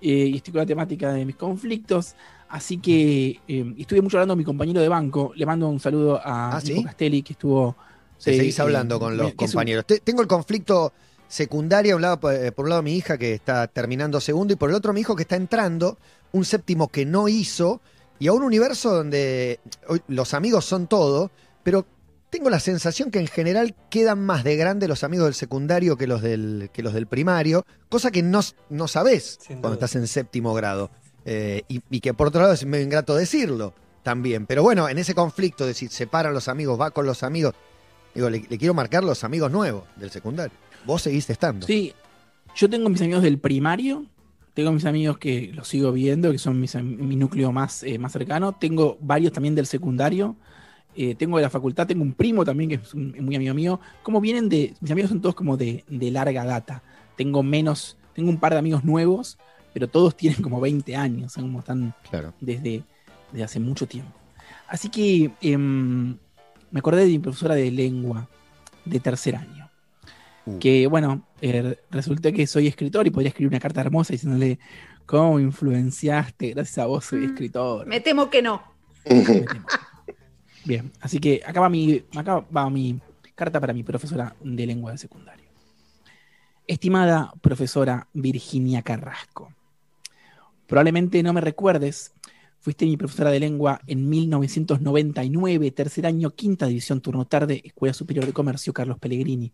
eh, 0.00 0.08
y 0.30 0.36
estoy 0.36 0.52
con 0.52 0.60
la 0.60 0.66
temática 0.66 1.12
de 1.12 1.24
mis 1.24 1.34
conflictos. 1.34 2.14
Así 2.48 2.78
que 2.78 3.40
eh, 3.48 3.74
estuve 3.76 4.00
mucho 4.02 4.18
hablando 4.18 4.34
con 4.34 4.38
mi 4.38 4.44
compañero 4.44 4.80
de 4.80 4.88
banco. 4.88 5.32
Le 5.34 5.44
mando 5.44 5.68
un 5.68 5.80
saludo 5.80 6.16
a 6.22 6.56
Ah, 6.56 6.60
Nico 6.62 6.76
¿sí? 6.78 6.84
Castelli, 6.84 7.22
que 7.22 7.32
estuvo. 7.32 7.76
Te 8.22 8.36
seguís 8.36 8.60
hablando 8.60 9.00
con 9.00 9.16
los 9.16 9.32
un- 9.32 9.36
compañeros. 9.36 9.84
Te- 9.84 9.98
Tengo 9.98 10.22
el 10.22 10.28
conflicto 10.28 10.92
secundario, 11.26 11.96
un 11.96 12.02
lado, 12.02 12.20
por 12.20 12.64
un 12.64 12.68
lado 12.68 12.82
mi 12.84 12.94
hija 12.96 13.18
que 13.18 13.34
está 13.34 13.66
terminando 13.66 14.20
segundo 14.20 14.52
y 14.52 14.56
por 14.56 14.70
el 14.70 14.76
otro 14.76 14.92
mi 14.92 15.00
hijo 15.00 15.16
que 15.16 15.22
está 15.22 15.34
entrando, 15.34 15.98
un 16.30 16.44
séptimo 16.44 16.86
que 16.86 17.04
no 17.04 17.26
hizo, 17.26 17.80
y 18.18 18.28
a 18.28 18.32
un 18.32 18.42
universo 18.42 18.94
donde 18.94 19.60
los 20.08 20.34
amigos 20.34 20.64
son 20.64 20.86
todo, 20.86 21.30
pero 21.62 21.86
tengo 22.30 22.50
la 22.50 22.60
sensación 22.60 23.10
que 23.10 23.20
en 23.20 23.26
general 23.26 23.74
quedan 23.90 24.24
más 24.24 24.44
de 24.44 24.56
grande 24.56 24.88
los 24.88 25.04
amigos 25.04 25.26
del 25.26 25.34
secundario 25.34 25.96
que 25.96 26.06
los 26.06 26.22
del, 26.22 26.70
que 26.72 26.82
los 26.82 26.92
del 26.92 27.06
primario, 27.06 27.64
cosa 27.88 28.10
que 28.10 28.22
no, 28.22 28.40
no 28.70 28.88
sabés 28.88 29.38
Sin 29.40 29.60
cuando 29.60 29.74
estás 29.74 29.94
en 29.96 30.06
séptimo 30.06 30.54
grado. 30.54 30.90
Eh, 31.24 31.62
y, 31.68 31.82
y 31.90 32.00
que 32.00 32.14
por 32.14 32.28
otro 32.28 32.40
lado 32.40 32.52
es 32.52 32.64
medio 32.64 32.84
ingrato 32.84 33.14
decirlo 33.14 33.74
también. 34.02 34.46
Pero 34.46 34.62
bueno, 34.62 34.88
en 34.88 34.98
ese 34.98 35.14
conflicto 35.14 35.66
de 35.66 35.74
si 35.74 35.88
separan 35.88 36.32
los 36.32 36.48
amigos, 36.48 36.80
va 36.80 36.90
con 36.90 37.06
los 37.06 37.22
amigos, 37.22 37.54
Digo, 38.14 38.30
le, 38.30 38.42
le 38.48 38.56
quiero 38.56 38.72
marcar 38.72 39.04
los 39.04 39.24
amigos 39.24 39.52
nuevos 39.52 39.84
del 39.96 40.10
secundario. 40.10 40.56
Vos 40.86 41.02
seguiste 41.02 41.34
estando. 41.34 41.66
Sí, 41.66 41.92
yo 42.54 42.70
tengo 42.70 42.88
mis 42.88 43.02
amigos 43.02 43.22
del 43.22 43.38
primario, 43.38 44.06
tengo 44.56 44.72
mis 44.72 44.86
amigos 44.86 45.18
que 45.18 45.52
los 45.54 45.68
sigo 45.68 45.92
viendo, 45.92 46.32
que 46.32 46.38
son 46.38 46.58
mis, 46.58 46.74
mi 46.76 47.14
núcleo 47.14 47.52
más, 47.52 47.82
eh, 47.82 47.98
más 47.98 48.10
cercano, 48.12 48.52
tengo 48.52 48.96
varios 49.02 49.30
también 49.34 49.54
del 49.54 49.66
secundario, 49.66 50.34
eh, 50.96 51.14
tengo 51.14 51.36
de 51.36 51.42
la 51.42 51.50
facultad, 51.50 51.86
tengo 51.86 52.02
un 52.02 52.14
primo 52.14 52.42
también 52.42 52.70
que 52.70 52.76
es 52.76 52.94
un- 52.94 53.14
muy 53.20 53.36
amigo 53.36 53.52
mío, 53.52 53.80
como 54.02 54.18
vienen 54.18 54.48
de, 54.48 54.72
mis 54.80 54.90
amigos 54.90 55.10
son 55.10 55.20
todos 55.20 55.34
como 55.34 55.58
de, 55.58 55.84
de 55.88 56.10
larga 56.10 56.46
data, 56.46 56.82
tengo 57.18 57.42
menos, 57.42 57.98
tengo 58.14 58.30
un 58.30 58.38
par 58.40 58.52
de 58.54 58.58
amigos 58.60 58.82
nuevos, 58.82 59.36
pero 59.74 59.88
todos 59.88 60.16
tienen 60.16 60.40
como 60.40 60.58
20 60.58 60.96
años, 60.96 61.34
son 61.34 61.42
como 61.44 61.58
están 61.58 61.94
Claro. 62.08 62.32
desde, 62.40 62.82
desde 63.32 63.44
hace 63.44 63.60
mucho 63.60 63.86
tiempo. 63.86 64.12
Así 64.68 64.88
que 64.88 65.30
em, 65.42 66.16
me 66.70 66.78
acordé 66.78 67.02
de 67.02 67.08
mi 67.10 67.18
profesora 67.18 67.54
de 67.54 67.70
lengua 67.70 68.26
de 68.86 69.00
tercer 69.00 69.36
año. 69.36 69.68
Uh. 70.46 70.58
Que 70.60 70.86
bueno, 70.86 71.25
eh, 71.40 71.78
resulta 71.90 72.32
que 72.32 72.46
soy 72.46 72.66
escritor 72.66 73.06
y 73.06 73.10
podría 73.10 73.28
escribir 73.28 73.48
una 73.48 73.60
carta 73.60 73.80
hermosa 73.80 74.12
diciéndole 74.12 74.58
cómo 75.04 75.34
me 75.34 75.42
influenciaste, 75.42 76.50
gracias 76.50 76.78
a 76.78 76.86
vos 76.86 77.04
soy 77.04 77.20
Mm, 77.20 77.24
escritor. 77.24 77.86
Me 77.86 78.00
temo 78.00 78.30
que 78.30 78.42
no. 78.42 78.62
Temo. 79.04 79.44
Bien, 80.64 80.90
así 81.00 81.18
que 81.18 81.42
acá 81.46 81.60
va 81.60 81.68
mi, 81.68 82.02
acá 82.16 82.44
va 82.54 82.68
mi 82.70 83.00
carta 83.34 83.60
para 83.60 83.72
mi 83.72 83.82
profesora 83.82 84.34
de 84.42 84.66
lengua 84.66 84.92
de 84.92 84.98
secundario. 84.98 85.46
Estimada 86.66 87.32
profesora 87.40 88.08
Virginia 88.12 88.82
Carrasco, 88.82 89.52
probablemente 90.66 91.22
no 91.22 91.32
me 91.32 91.40
recuerdes, 91.40 92.12
Fuiste 92.66 92.84
mi 92.84 92.96
profesora 92.96 93.30
de 93.30 93.38
lengua 93.38 93.80
en 93.86 94.08
1999, 94.08 95.70
tercer 95.70 96.04
año, 96.04 96.34
quinta 96.34 96.66
división, 96.66 97.00
turno 97.00 97.24
tarde, 97.24 97.62
Escuela 97.64 97.94
Superior 97.94 98.26
de 98.26 98.32
Comercio, 98.32 98.72
Carlos 98.72 98.98
Pellegrini. 98.98 99.52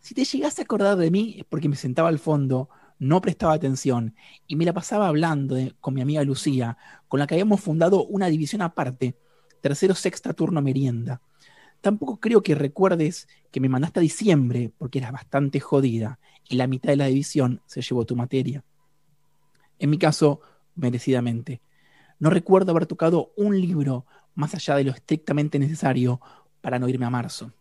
Si 0.00 0.14
te 0.14 0.24
llegas 0.24 0.58
a 0.58 0.62
acordar 0.62 0.96
de 0.96 1.10
mí 1.10 1.36
es 1.38 1.44
porque 1.44 1.68
me 1.68 1.76
sentaba 1.76 2.08
al 2.08 2.18
fondo, 2.18 2.68
no 2.98 3.20
prestaba 3.20 3.52
atención 3.52 4.14
y 4.46 4.56
me 4.56 4.64
la 4.64 4.72
pasaba 4.72 5.08
hablando 5.08 5.54
de- 5.54 5.74
con 5.80 5.94
mi 5.94 6.00
amiga 6.00 6.24
Lucía, 6.24 6.76
con 7.08 7.20
la 7.20 7.26
que 7.26 7.34
habíamos 7.34 7.60
fundado 7.60 8.04
una 8.06 8.26
división 8.28 8.62
aparte, 8.62 9.16
tercero, 9.60 9.94
sexta, 9.94 10.32
turno 10.32 10.62
merienda. 10.62 11.20
Tampoco 11.80 12.18
creo 12.18 12.42
que 12.42 12.54
recuerdes 12.54 13.28
que 13.50 13.60
me 13.60 13.68
mandaste 13.68 14.00
a 14.00 14.02
diciembre 14.02 14.70
porque 14.76 14.98
eras 14.98 15.12
bastante 15.12 15.60
jodida 15.60 16.18
y 16.48 16.56
la 16.56 16.66
mitad 16.66 16.90
de 16.90 16.96
la 16.96 17.06
división 17.06 17.62
se 17.66 17.80
llevó 17.82 18.04
tu 18.04 18.16
materia. 18.16 18.64
En 19.78 19.90
mi 19.90 19.98
caso, 19.98 20.40
merecidamente. 20.74 21.62
No 22.18 22.28
recuerdo 22.30 22.72
haber 22.72 22.86
tocado 22.86 23.32
un 23.36 23.58
libro 23.60 24.06
más 24.34 24.54
allá 24.54 24.76
de 24.76 24.84
lo 24.84 24.92
estrictamente 24.92 25.58
necesario 25.58 26.20
para 26.60 26.78
no 26.78 26.88
irme 26.88 27.06
a 27.06 27.10
marzo. 27.10 27.52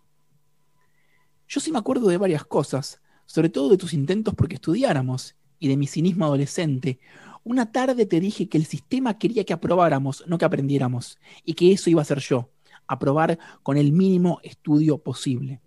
Yo 1.51 1.60
sí 1.60 1.72
me 1.72 1.79
acuerdo 1.79 2.08
de 2.08 2.18
varias 2.20 2.46
cosas, 2.46 3.01
sobre 3.25 3.50
todo 3.50 3.70
de 3.70 3.77
tus 3.77 3.94
intentos 3.94 4.36
porque 4.36 4.53
estudiáramos 4.53 5.36
y 5.58 5.68
de 5.68 5.77
mi 5.77 5.88
cinismo 5.88 6.25
adolescente. 6.25 7.00
Una 7.44 7.72
tarde 7.72 8.06
te 8.06 8.20
dije 8.20 8.48
que 8.48 8.60
el 8.60 8.68
sistema 8.68 9.18
quería 9.18 9.44
que 9.44 9.53
aprobáramos, 9.53 10.24
no 10.27 10.38
que 10.38 10.46
aprendiéramos, 10.46 11.18
y 11.44 11.56
que 11.56 11.72
eso 11.72 11.89
iba 11.89 12.03
a 12.03 12.06
ser 12.06 12.20
yo, 12.20 12.51
aprobar 12.86 13.39
con 13.63 13.77
el 13.77 13.91
mínimo 13.91 14.39
estudio 14.44 15.00
posible. 15.00 15.60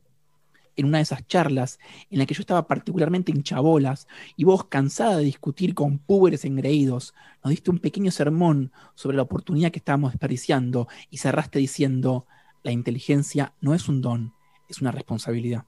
En 0.76 0.86
una 0.86 0.98
de 0.98 1.02
esas 1.02 1.26
charlas 1.26 1.80
en 2.10 2.20
la 2.20 2.26
que 2.26 2.34
yo 2.34 2.42
estaba 2.42 2.68
particularmente 2.68 3.32
hinchabolas 3.32 4.06
y 4.36 4.44
vos, 4.44 4.66
cansada 4.66 5.16
de 5.16 5.24
discutir 5.24 5.74
con 5.74 5.98
púberes 5.98 6.44
engreídos, 6.44 7.12
nos 7.42 7.50
diste 7.50 7.72
un 7.72 7.80
pequeño 7.80 8.12
sermón 8.12 8.70
sobre 8.94 9.16
la 9.16 9.24
oportunidad 9.24 9.72
que 9.72 9.80
estábamos 9.80 10.12
desperdiciando 10.12 10.86
y 11.10 11.16
cerraste 11.16 11.58
diciendo, 11.58 12.28
la 12.62 12.70
inteligencia 12.70 13.54
no 13.60 13.74
es 13.74 13.88
un 13.88 14.00
don, 14.00 14.32
es 14.68 14.80
una 14.80 14.92
responsabilidad. 14.92 15.66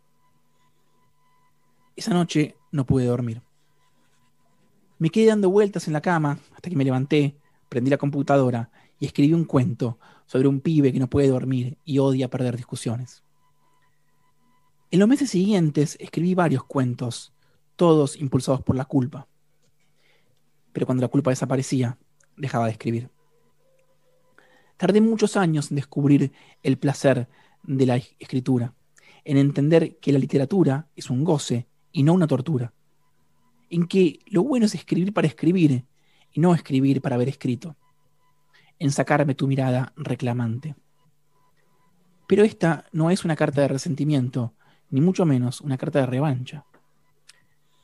Esa 1.96 2.12
noche 2.12 2.56
no 2.72 2.84
pude 2.86 3.04
dormir. 3.04 3.42
Me 4.98 5.10
quedé 5.10 5.26
dando 5.26 5.50
vueltas 5.50 5.86
en 5.86 5.92
la 5.92 6.00
cama 6.00 6.38
hasta 6.54 6.68
que 6.68 6.76
me 6.76 6.84
levanté, 6.84 7.36
prendí 7.68 7.90
la 7.90 7.98
computadora 7.98 8.70
y 8.98 9.06
escribí 9.06 9.32
un 9.32 9.44
cuento 9.44 9.98
sobre 10.26 10.48
un 10.48 10.60
pibe 10.60 10.92
que 10.92 10.98
no 10.98 11.08
puede 11.08 11.28
dormir 11.28 11.78
y 11.84 11.98
odia 11.98 12.28
perder 12.28 12.56
discusiones. 12.56 13.22
En 14.90 14.98
los 14.98 15.08
meses 15.08 15.30
siguientes 15.30 15.96
escribí 16.00 16.34
varios 16.34 16.64
cuentos, 16.64 17.32
todos 17.76 18.16
impulsados 18.16 18.62
por 18.62 18.76
la 18.76 18.84
culpa. 18.86 19.28
Pero 20.72 20.86
cuando 20.86 21.02
la 21.02 21.08
culpa 21.08 21.30
desaparecía, 21.30 21.98
dejaba 22.36 22.66
de 22.66 22.72
escribir. 22.72 23.10
Tardé 24.76 25.00
muchos 25.00 25.36
años 25.36 25.70
en 25.70 25.76
descubrir 25.76 26.32
el 26.62 26.76
placer 26.76 27.28
de 27.62 27.86
la 27.86 27.96
escritura, 27.96 28.74
en 29.24 29.36
entender 29.36 29.98
que 29.98 30.12
la 30.12 30.18
literatura 30.18 30.88
es 30.96 31.10
un 31.10 31.22
goce 31.22 31.68
y 31.94 32.02
no 32.02 32.12
una 32.12 32.26
tortura, 32.26 32.74
en 33.70 33.86
que 33.86 34.18
lo 34.26 34.42
bueno 34.42 34.66
es 34.66 34.74
escribir 34.74 35.14
para 35.14 35.28
escribir 35.28 35.84
y 36.32 36.40
no 36.40 36.52
escribir 36.52 37.00
para 37.00 37.14
haber 37.14 37.28
escrito, 37.28 37.76
en 38.80 38.90
sacarme 38.90 39.36
tu 39.36 39.46
mirada 39.46 39.92
reclamante. 39.96 40.74
Pero 42.26 42.42
esta 42.42 42.86
no 42.92 43.10
es 43.10 43.24
una 43.24 43.36
carta 43.36 43.60
de 43.60 43.68
resentimiento, 43.68 44.54
ni 44.90 45.00
mucho 45.00 45.24
menos 45.24 45.60
una 45.60 45.78
carta 45.78 46.00
de 46.00 46.06
revancha. 46.06 46.64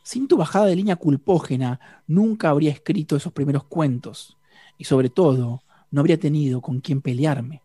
Sin 0.03 0.27
tu 0.27 0.37
bajada 0.37 0.67
de 0.67 0.77
línea 0.77 0.97
culpógena, 0.97 1.79
nunca 2.09 2.51
habría 2.51 2.73
escrito 2.73 3.15
esos 3.15 3.33
primeros 3.33 3.65
cuentos, 3.65 4.37
y 4.77 4.85
sobre 4.85 5.09
todo, 5.09 5.63
no 5.93 6.01
habría 6.01 6.19
tenido 6.19 6.61
con 6.61 6.81
quién 6.81 7.01
pelearme. 7.01 7.63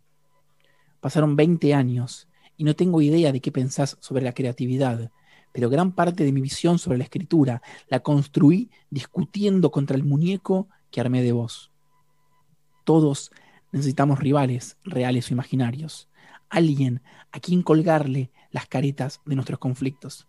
Pasaron 0.99 1.35
20 1.35 1.73
años 1.73 2.27
y 2.55 2.65
no 2.65 2.75
tengo 2.75 3.01
idea 3.01 3.31
de 3.31 3.41
qué 3.41 3.51
pensás 3.51 3.97
sobre 3.99 4.23
la 4.23 4.33
creatividad, 4.33 5.11
pero 5.55 5.69
gran 5.69 5.93
parte 5.93 6.25
de 6.25 6.33
mi 6.33 6.41
visión 6.41 6.79
sobre 6.79 6.97
la 6.97 7.05
escritura 7.05 7.61
la 7.87 8.01
construí 8.01 8.69
discutiendo 8.89 9.71
contra 9.71 9.95
el 9.95 10.03
muñeco 10.03 10.67
que 10.91 10.99
armé 10.99 11.23
de 11.23 11.31
vos. 11.31 11.71
Todos 12.83 13.31
necesitamos 13.71 14.19
rivales, 14.19 14.75
reales 14.83 15.31
o 15.31 15.33
imaginarios, 15.33 16.09
alguien 16.49 17.01
a 17.31 17.39
quien 17.39 17.61
colgarle 17.61 18.31
las 18.51 18.67
caretas 18.67 19.21
de 19.25 19.35
nuestros 19.35 19.57
conflictos. 19.57 20.27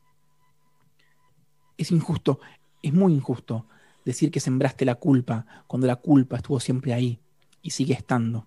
Es 1.76 1.90
injusto, 1.90 2.38
es 2.80 2.92
muy 2.94 3.12
injusto 3.12 3.66
decir 4.04 4.30
que 4.30 4.38
sembraste 4.38 4.84
la 4.84 4.94
culpa 4.94 5.64
cuando 5.66 5.88
la 5.88 5.96
culpa 5.96 6.36
estuvo 6.36 6.60
siempre 6.60 6.94
ahí 6.94 7.18
y 7.62 7.70
sigue 7.70 7.94
estando. 7.94 8.46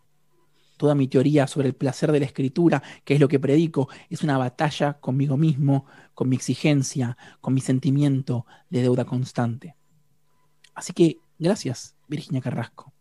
Toda 0.79 0.95
mi 0.95 1.09
teoría 1.09 1.45
sobre 1.45 1.67
el 1.67 1.73
placer 1.73 2.09
de 2.13 2.21
la 2.21 2.25
escritura, 2.25 2.81
que 3.03 3.13
es 3.13 3.19
lo 3.19 3.27
que 3.27 3.37
predico, 3.37 3.89
es 4.09 4.23
una 4.23 4.37
batalla 4.37 4.93
conmigo 4.93 5.35
mismo, 5.35 5.85
con 6.19 6.27
mi 6.27 6.35
exigencia, 6.35 7.15
con 7.39 7.53
mi 7.53 7.61
sentimiento 7.61 8.45
de 8.69 8.81
deuda 8.81 9.05
constante. 9.05 9.77
Así 10.75 10.91
que 10.91 11.21
gracias, 11.37 11.95
Virginia 12.09 12.41
Carrasco, 12.41 12.91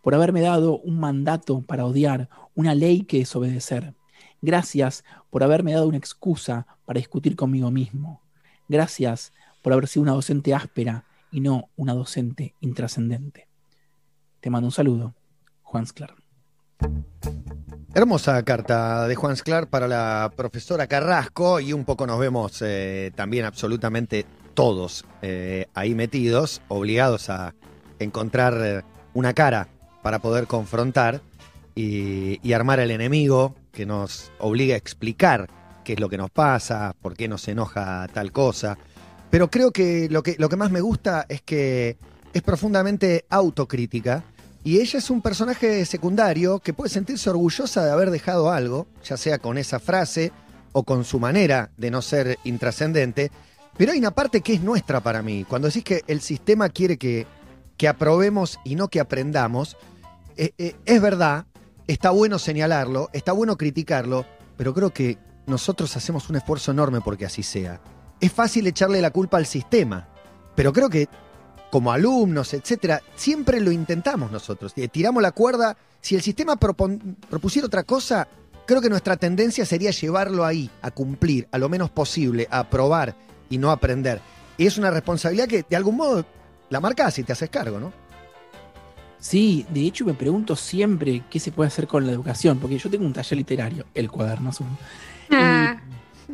por 0.00 0.14
haberme 0.14 0.42
dado 0.42 0.78
un 0.78 1.00
mandato 1.00 1.62
para 1.62 1.84
odiar, 1.84 2.28
una 2.54 2.76
ley 2.76 3.02
que 3.02 3.18
desobedecer. 3.18 3.96
Gracias 4.42 5.02
por 5.28 5.42
haberme 5.42 5.72
dado 5.72 5.88
una 5.88 5.96
excusa 5.96 6.68
para 6.84 6.98
discutir 6.98 7.34
conmigo 7.34 7.72
mismo. 7.72 8.22
Gracias 8.68 9.32
por 9.60 9.72
haber 9.72 9.88
sido 9.88 10.04
una 10.04 10.12
docente 10.12 10.54
áspera 10.54 11.04
y 11.32 11.40
no 11.40 11.68
una 11.74 11.94
docente 11.94 12.54
intrascendente. 12.60 13.48
Te 14.38 14.50
mando 14.50 14.68
un 14.68 14.72
saludo, 14.72 15.16
Juan 15.64 15.84
Sclar. 15.84 16.21
Hermosa 17.94 18.42
carta 18.42 19.06
de 19.06 19.14
Juan 19.14 19.36
Sclar 19.36 19.68
para 19.68 19.86
la 19.86 20.32
profesora 20.34 20.86
Carrasco 20.86 21.60
y 21.60 21.74
un 21.74 21.84
poco 21.84 22.06
nos 22.06 22.18
vemos 22.18 22.62
eh, 22.62 23.12
también 23.14 23.44
absolutamente 23.44 24.24
todos 24.54 25.04
eh, 25.20 25.66
ahí 25.74 25.94
metidos, 25.94 26.62
obligados 26.68 27.28
a 27.28 27.54
encontrar 27.98 28.54
eh, 28.62 28.82
una 29.12 29.34
cara 29.34 29.68
para 30.02 30.20
poder 30.20 30.46
confrontar 30.46 31.20
y, 31.74 32.52
armar 32.54 32.80
el 32.80 32.90
enemigo 32.90 33.54
que 33.72 33.84
nos 33.84 34.32
obliga 34.38 34.74
a 34.74 34.78
explicar 34.78 35.48
qué 35.84 35.92
es 35.92 36.00
lo 36.00 36.08
que 36.08 36.16
nos 36.16 36.30
pasa, 36.30 36.94
por 37.00 37.14
qué 37.14 37.28
nos 37.28 37.46
enoja 37.48 38.08
tal 38.12 38.32
cosa. 38.32 38.78
Pero 39.30 39.50
creo 39.50 39.70
que, 39.70 40.08
lo 40.10 40.22
que 40.22 40.56
más 40.56 40.70
me 40.70 40.80
gusta 40.80 41.26
es 41.28 41.42
que 41.42 41.96
es 42.32 42.42
profundamente 42.42 43.26
autocrítica 43.28 44.24
y 44.64 44.80
ella 44.80 44.98
es 44.98 45.10
un 45.10 45.22
personaje 45.22 45.84
secundario 45.84 46.60
que 46.60 46.72
puede 46.72 46.90
sentirse 46.90 47.28
orgullosa 47.30 47.84
de 47.84 47.90
haber 47.90 48.10
dejado 48.10 48.50
algo, 48.50 48.86
ya 49.04 49.16
sea 49.16 49.38
con 49.38 49.58
esa 49.58 49.80
frase 49.80 50.32
o 50.72 50.84
con 50.84 51.04
su 51.04 51.18
manera 51.18 51.70
de 51.76 51.90
no 51.90 52.00
ser 52.00 52.38
intrascendente. 52.44 53.32
Pero 53.76 53.92
hay 53.92 53.98
una 53.98 54.12
parte 54.12 54.40
que 54.40 54.54
es 54.54 54.62
nuestra 54.62 55.00
para 55.00 55.22
mí. 55.22 55.44
Cuando 55.48 55.68
decís 55.68 55.82
que 55.82 56.04
el 56.06 56.20
sistema 56.20 56.68
quiere 56.68 56.96
que, 56.96 57.26
que 57.76 57.88
aprobemos 57.88 58.60
y 58.64 58.76
no 58.76 58.88
que 58.88 59.00
aprendamos, 59.00 59.76
eh, 60.36 60.52
eh, 60.58 60.76
es 60.84 61.00
verdad, 61.00 61.46
está 61.88 62.10
bueno 62.10 62.38
señalarlo, 62.38 63.10
está 63.12 63.32
bueno 63.32 63.56
criticarlo, 63.56 64.26
pero 64.56 64.74
creo 64.74 64.90
que 64.90 65.18
nosotros 65.46 65.96
hacemos 65.96 66.30
un 66.30 66.36
esfuerzo 66.36 66.70
enorme 66.70 67.00
porque 67.00 67.26
así 67.26 67.42
sea. 67.42 67.80
Es 68.20 68.30
fácil 68.30 68.66
echarle 68.68 69.00
la 69.02 69.10
culpa 69.10 69.38
al 69.38 69.46
sistema, 69.46 70.08
pero 70.54 70.72
creo 70.72 70.88
que 70.88 71.08
como 71.72 71.90
alumnos, 71.90 72.52
etcétera, 72.52 73.00
siempre 73.16 73.58
lo 73.58 73.72
intentamos 73.72 74.30
nosotros. 74.30 74.74
Eh, 74.76 74.88
Tiramos 74.88 75.22
la 75.22 75.32
cuerda. 75.32 75.74
Si 76.02 76.14
el 76.14 76.20
sistema 76.20 76.60
propon- 76.60 77.16
propusiera 77.30 77.64
otra 77.66 77.82
cosa, 77.82 78.28
creo 78.66 78.82
que 78.82 78.90
nuestra 78.90 79.16
tendencia 79.16 79.64
sería 79.64 79.90
llevarlo 79.90 80.44
ahí, 80.44 80.68
a 80.82 80.90
cumplir, 80.90 81.48
a 81.50 81.56
lo 81.56 81.70
menos 81.70 81.88
posible, 81.88 82.46
a 82.50 82.68
probar 82.68 83.14
y 83.48 83.56
no 83.56 83.70
aprender. 83.70 84.20
Y 84.58 84.66
es 84.66 84.76
una 84.76 84.90
responsabilidad 84.90 85.48
que 85.48 85.64
de 85.66 85.74
algún 85.76 85.96
modo 85.96 86.26
la 86.68 86.78
marcas 86.78 87.18
y 87.18 87.22
te 87.22 87.32
haces 87.32 87.48
cargo, 87.48 87.80
¿no? 87.80 87.90
Sí, 89.18 89.64
de 89.72 89.80
hecho 89.86 90.04
me 90.04 90.12
pregunto 90.12 90.54
siempre 90.56 91.22
qué 91.30 91.40
se 91.40 91.52
puede 91.52 91.68
hacer 91.68 91.86
con 91.86 92.04
la 92.04 92.12
educación, 92.12 92.58
porque 92.58 92.76
yo 92.76 92.90
tengo 92.90 93.06
un 93.06 93.14
taller 93.14 93.38
literario, 93.38 93.86
el 93.94 94.10
cuaderno 94.10 94.50
azul. 94.50 94.66
Ah, 95.30 95.80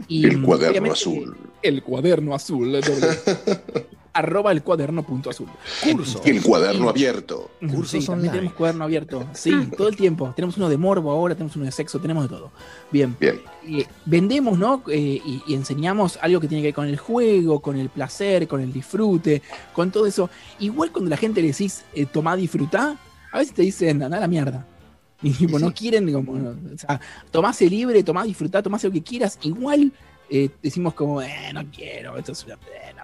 Y, 0.08 0.26
El 0.26 0.42
cuaderno 0.42 0.90
azul. 0.92 1.36
El 1.62 1.82
cuaderno 1.84 2.34
azul. 2.34 2.76
arroba 4.12 4.52
el 4.52 4.62
cuaderno 4.62 5.02
punto 5.02 5.30
azul. 5.30 5.48
Curso. 5.82 6.20
El 6.24 6.42
cuaderno 6.42 6.88
abierto. 6.88 7.50
Cursos 7.60 8.02
sí, 8.02 8.06
también 8.06 8.32
tenemos 8.32 8.54
cuaderno 8.54 8.84
abierto. 8.84 9.26
Sí, 9.32 9.52
todo 9.76 9.88
el 9.88 9.96
tiempo. 9.96 10.32
Tenemos 10.34 10.56
uno 10.56 10.68
de 10.68 10.76
morbo 10.76 11.10
ahora, 11.10 11.34
tenemos 11.34 11.56
uno 11.56 11.64
de 11.64 11.72
sexo, 11.72 11.98
tenemos 11.98 12.24
de 12.24 12.28
todo. 12.28 12.50
Bien. 12.90 13.16
Bien. 13.20 13.40
Eh, 13.66 13.86
vendemos, 14.04 14.58
¿no? 14.58 14.82
Eh, 14.88 15.20
y, 15.24 15.42
y 15.46 15.54
enseñamos 15.54 16.18
algo 16.22 16.40
que 16.40 16.48
tiene 16.48 16.62
que 16.62 16.68
ver 16.68 16.74
con 16.74 16.88
el 16.88 16.98
juego, 16.98 17.60
con 17.60 17.76
el 17.76 17.88
placer, 17.88 18.48
con 18.48 18.60
el 18.60 18.72
disfrute, 18.72 19.42
con 19.72 19.90
todo 19.90 20.06
eso. 20.06 20.30
Igual 20.58 20.90
cuando 20.90 21.10
la 21.10 21.16
gente 21.16 21.40
le 21.40 21.48
decís, 21.48 21.84
eh, 21.94 22.06
tomá, 22.06 22.36
disfrutá, 22.36 22.96
a 23.32 23.38
veces 23.38 23.54
te 23.54 23.62
dicen, 23.62 24.02
anda 24.02 24.16
a 24.16 24.20
la 24.20 24.28
mierda. 24.28 24.66
Y 25.20 25.32
tipo, 25.32 25.58
no 25.58 25.74
quieren, 25.74 26.12
como, 26.12 26.32
o 26.32 26.78
sea, 26.78 27.00
tomase 27.32 27.68
libre, 27.68 28.04
tomá, 28.04 28.22
disfrutá, 28.22 28.62
tomás 28.62 28.84
lo 28.84 28.92
que 28.92 29.02
quieras. 29.02 29.36
Igual 29.42 29.92
eh, 30.30 30.48
decimos 30.62 30.94
como, 30.94 31.20
eh, 31.20 31.50
no 31.52 31.64
quiero, 31.74 32.16
esto 32.16 32.32
es 32.32 32.44
una 32.44 32.56
pena. 32.56 33.02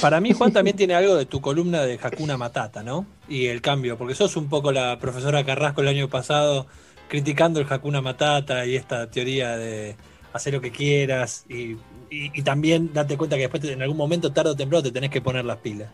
Para 0.00 0.20
mí, 0.20 0.32
Juan, 0.32 0.52
también 0.52 0.76
tiene 0.76 0.94
algo 0.94 1.14
de 1.14 1.26
tu 1.26 1.40
columna 1.40 1.82
de 1.82 1.98
Hakuna 2.02 2.36
Matata, 2.36 2.82
¿no? 2.82 3.06
Y 3.28 3.46
el 3.46 3.60
cambio, 3.60 3.98
porque 3.98 4.14
sos 4.14 4.36
un 4.36 4.48
poco 4.48 4.72
la 4.72 4.98
profesora 4.98 5.44
Carrasco 5.44 5.82
el 5.82 5.88
año 5.88 6.08
pasado 6.08 6.66
criticando 7.08 7.60
el 7.60 7.66
Hakuna 7.68 8.00
Matata 8.00 8.64
y 8.64 8.76
esta 8.76 9.10
teoría 9.10 9.56
de 9.56 9.96
hacer 10.32 10.54
lo 10.54 10.60
que 10.60 10.70
quieras 10.70 11.44
y, 11.48 11.76
también 12.42 12.90
date 12.92 13.16
cuenta 13.16 13.36
que 13.36 13.42
después 13.42 13.62
en 13.64 13.82
algún 13.82 13.96
momento, 13.96 14.32
tarde 14.32 14.50
o 14.50 14.56
temprano, 14.56 14.82
te 14.82 14.90
tenés 14.90 15.10
que 15.10 15.20
poner 15.20 15.44
las 15.44 15.58
pilas. 15.58 15.90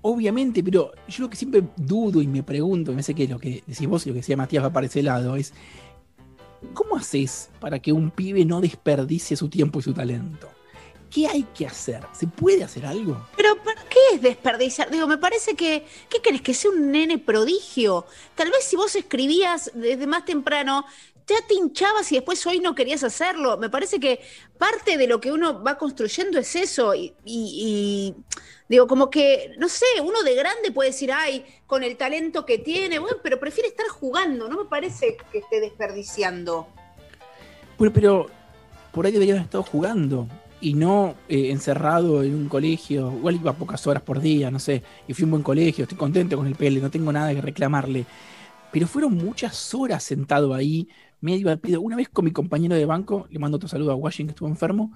Obviamente, 0.00 0.62
pero 0.62 0.92
yo 1.08 1.24
lo 1.24 1.30
que 1.30 1.36
siempre 1.36 1.62
dudo 1.76 2.22
y 2.22 2.26
me 2.26 2.42
pregunto, 2.42 2.92
me 2.92 3.02
sé 3.02 3.14
que 3.14 3.26
lo 3.26 3.38
que 3.38 3.62
decís 3.66 3.86
vos 3.86 4.06
y 4.06 4.10
lo 4.10 4.14
que 4.14 4.20
decía 4.20 4.36
Matías 4.36 4.64
va 4.64 4.70
para 4.70 4.86
ese 4.86 5.02
lado, 5.02 5.36
es 5.36 5.52
¿cómo 6.72 6.96
haces 6.96 7.50
para 7.60 7.80
que 7.80 7.92
un 7.92 8.10
pibe 8.10 8.44
no 8.44 8.60
desperdicie 8.60 9.36
su 9.36 9.48
tiempo 9.48 9.80
y 9.80 9.82
su 9.82 9.92
talento? 9.92 10.48
¿Qué 11.10 11.26
hay 11.26 11.42
que 11.54 11.66
hacer? 11.66 12.02
¿Se 12.12 12.26
puede 12.26 12.62
hacer 12.64 12.84
algo? 12.84 13.26
Pero 13.36 13.56
¿para 13.62 13.82
qué 13.84 13.98
es 14.14 14.22
desperdiciar? 14.22 14.90
Digo, 14.90 15.06
me 15.06 15.16
parece 15.18 15.54
que, 15.54 15.86
¿qué 16.10 16.20
querés? 16.20 16.42
Que 16.42 16.52
sea 16.54 16.70
un 16.70 16.90
nene 16.92 17.18
prodigio. 17.18 18.04
Tal 18.34 18.50
vez 18.50 18.64
si 18.64 18.76
vos 18.76 18.94
escribías 18.94 19.70
desde 19.74 20.06
más 20.06 20.24
temprano, 20.26 20.84
ya 21.26 21.36
te 21.46 21.54
hinchabas 21.54 22.10
y 22.12 22.16
después 22.16 22.46
hoy 22.46 22.60
no 22.60 22.74
querías 22.74 23.02
hacerlo. 23.04 23.56
Me 23.56 23.70
parece 23.70 23.98
que 24.00 24.20
parte 24.58 24.98
de 24.98 25.06
lo 25.06 25.20
que 25.20 25.32
uno 25.32 25.62
va 25.62 25.78
construyendo 25.78 26.38
es 26.38 26.54
eso. 26.56 26.94
Y, 26.94 27.14
y- 27.24 28.14
y, 28.14 28.14
digo, 28.68 28.86
como 28.86 29.08
que, 29.08 29.54
no 29.58 29.68
sé, 29.70 29.86
uno 30.02 30.22
de 30.22 30.34
grande 30.34 30.72
puede 30.72 30.90
decir, 30.90 31.10
ay, 31.12 31.44
con 31.66 31.82
el 31.84 31.96
talento 31.96 32.44
que 32.44 32.58
tiene, 32.58 32.98
bueno, 32.98 33.16
pero 33.22 33.40
prefiere 33.40 33.68
estar 33.70 33.88
jugando. 33.88 34.46
No 34.48 34.58
me 34.58 34.64
parece 34.68 35.16
que 35.32 35.38
esté 35.38 35.60
desperdiciando. 35.60 36.66
Pero, 37.78 37.92
pero 37.92 38.26
por 38.92 39.06
ahí 39.06 39.12
debería 39.12 39.34
haber 39.34 39.44
estado 39.44 39.62
jugando 39.64 40.26
y 40.60 40.74
no 40.74 41.14
eh, 41.28 41.50
encerrado 41.50 42.22
en 42.22 42.34
un 42.34 42.48
colegio. 42.48 43.12
Igual 43.16 43.36
iba 43.36 43.52
pocas 43.52 43.86
horas 43.86 44.02
por 44.02 44.20
día, 44.20 44.50
no 44.50 44.58
sé. 44.58 44.82
Y 45.06 45.14
fui 45.14 45.22
a 45.22 45.26
un 45.26 45.30
buen 45.32 45.42
colegio, 45.42 45.84
estoy 45.84 45.98
contento 45.98 46.36
con 46.36 46.46
el 46.46 46.54
PL, 46.54 46.80
no 46.80 46.90
tengo 46.90 47.12
nada 47.12 47.34
que 47.34 47.40
reclamarle. 47.40 48.06
Pero 48.72 48.86
fueron 48.86 49.16
muchas 49.16 49.74
horas 49.74 50.02
sentado 50.02 50.54
ahí, 50.54 50.88
medio 51.20 51.50
al 51.50 51.58
pedo. 51.58 51.80
Una 51.80 51.96
vez 51.96 52.08
con 52.08 52.24
mi 52.24 52.32
compañero 52.32 52.74
de 52.74 52.84
banco, 52.84 53.26
le 53.30 53.38
mando 53.38 53.56
otro 53.56 53.68
saludo 53.68 53.92
a 53.92 53.94
Washington 53.94 54.26
que 54.26 54.32
estuvo 54.32 54.48
enfermo, 54.48 54.92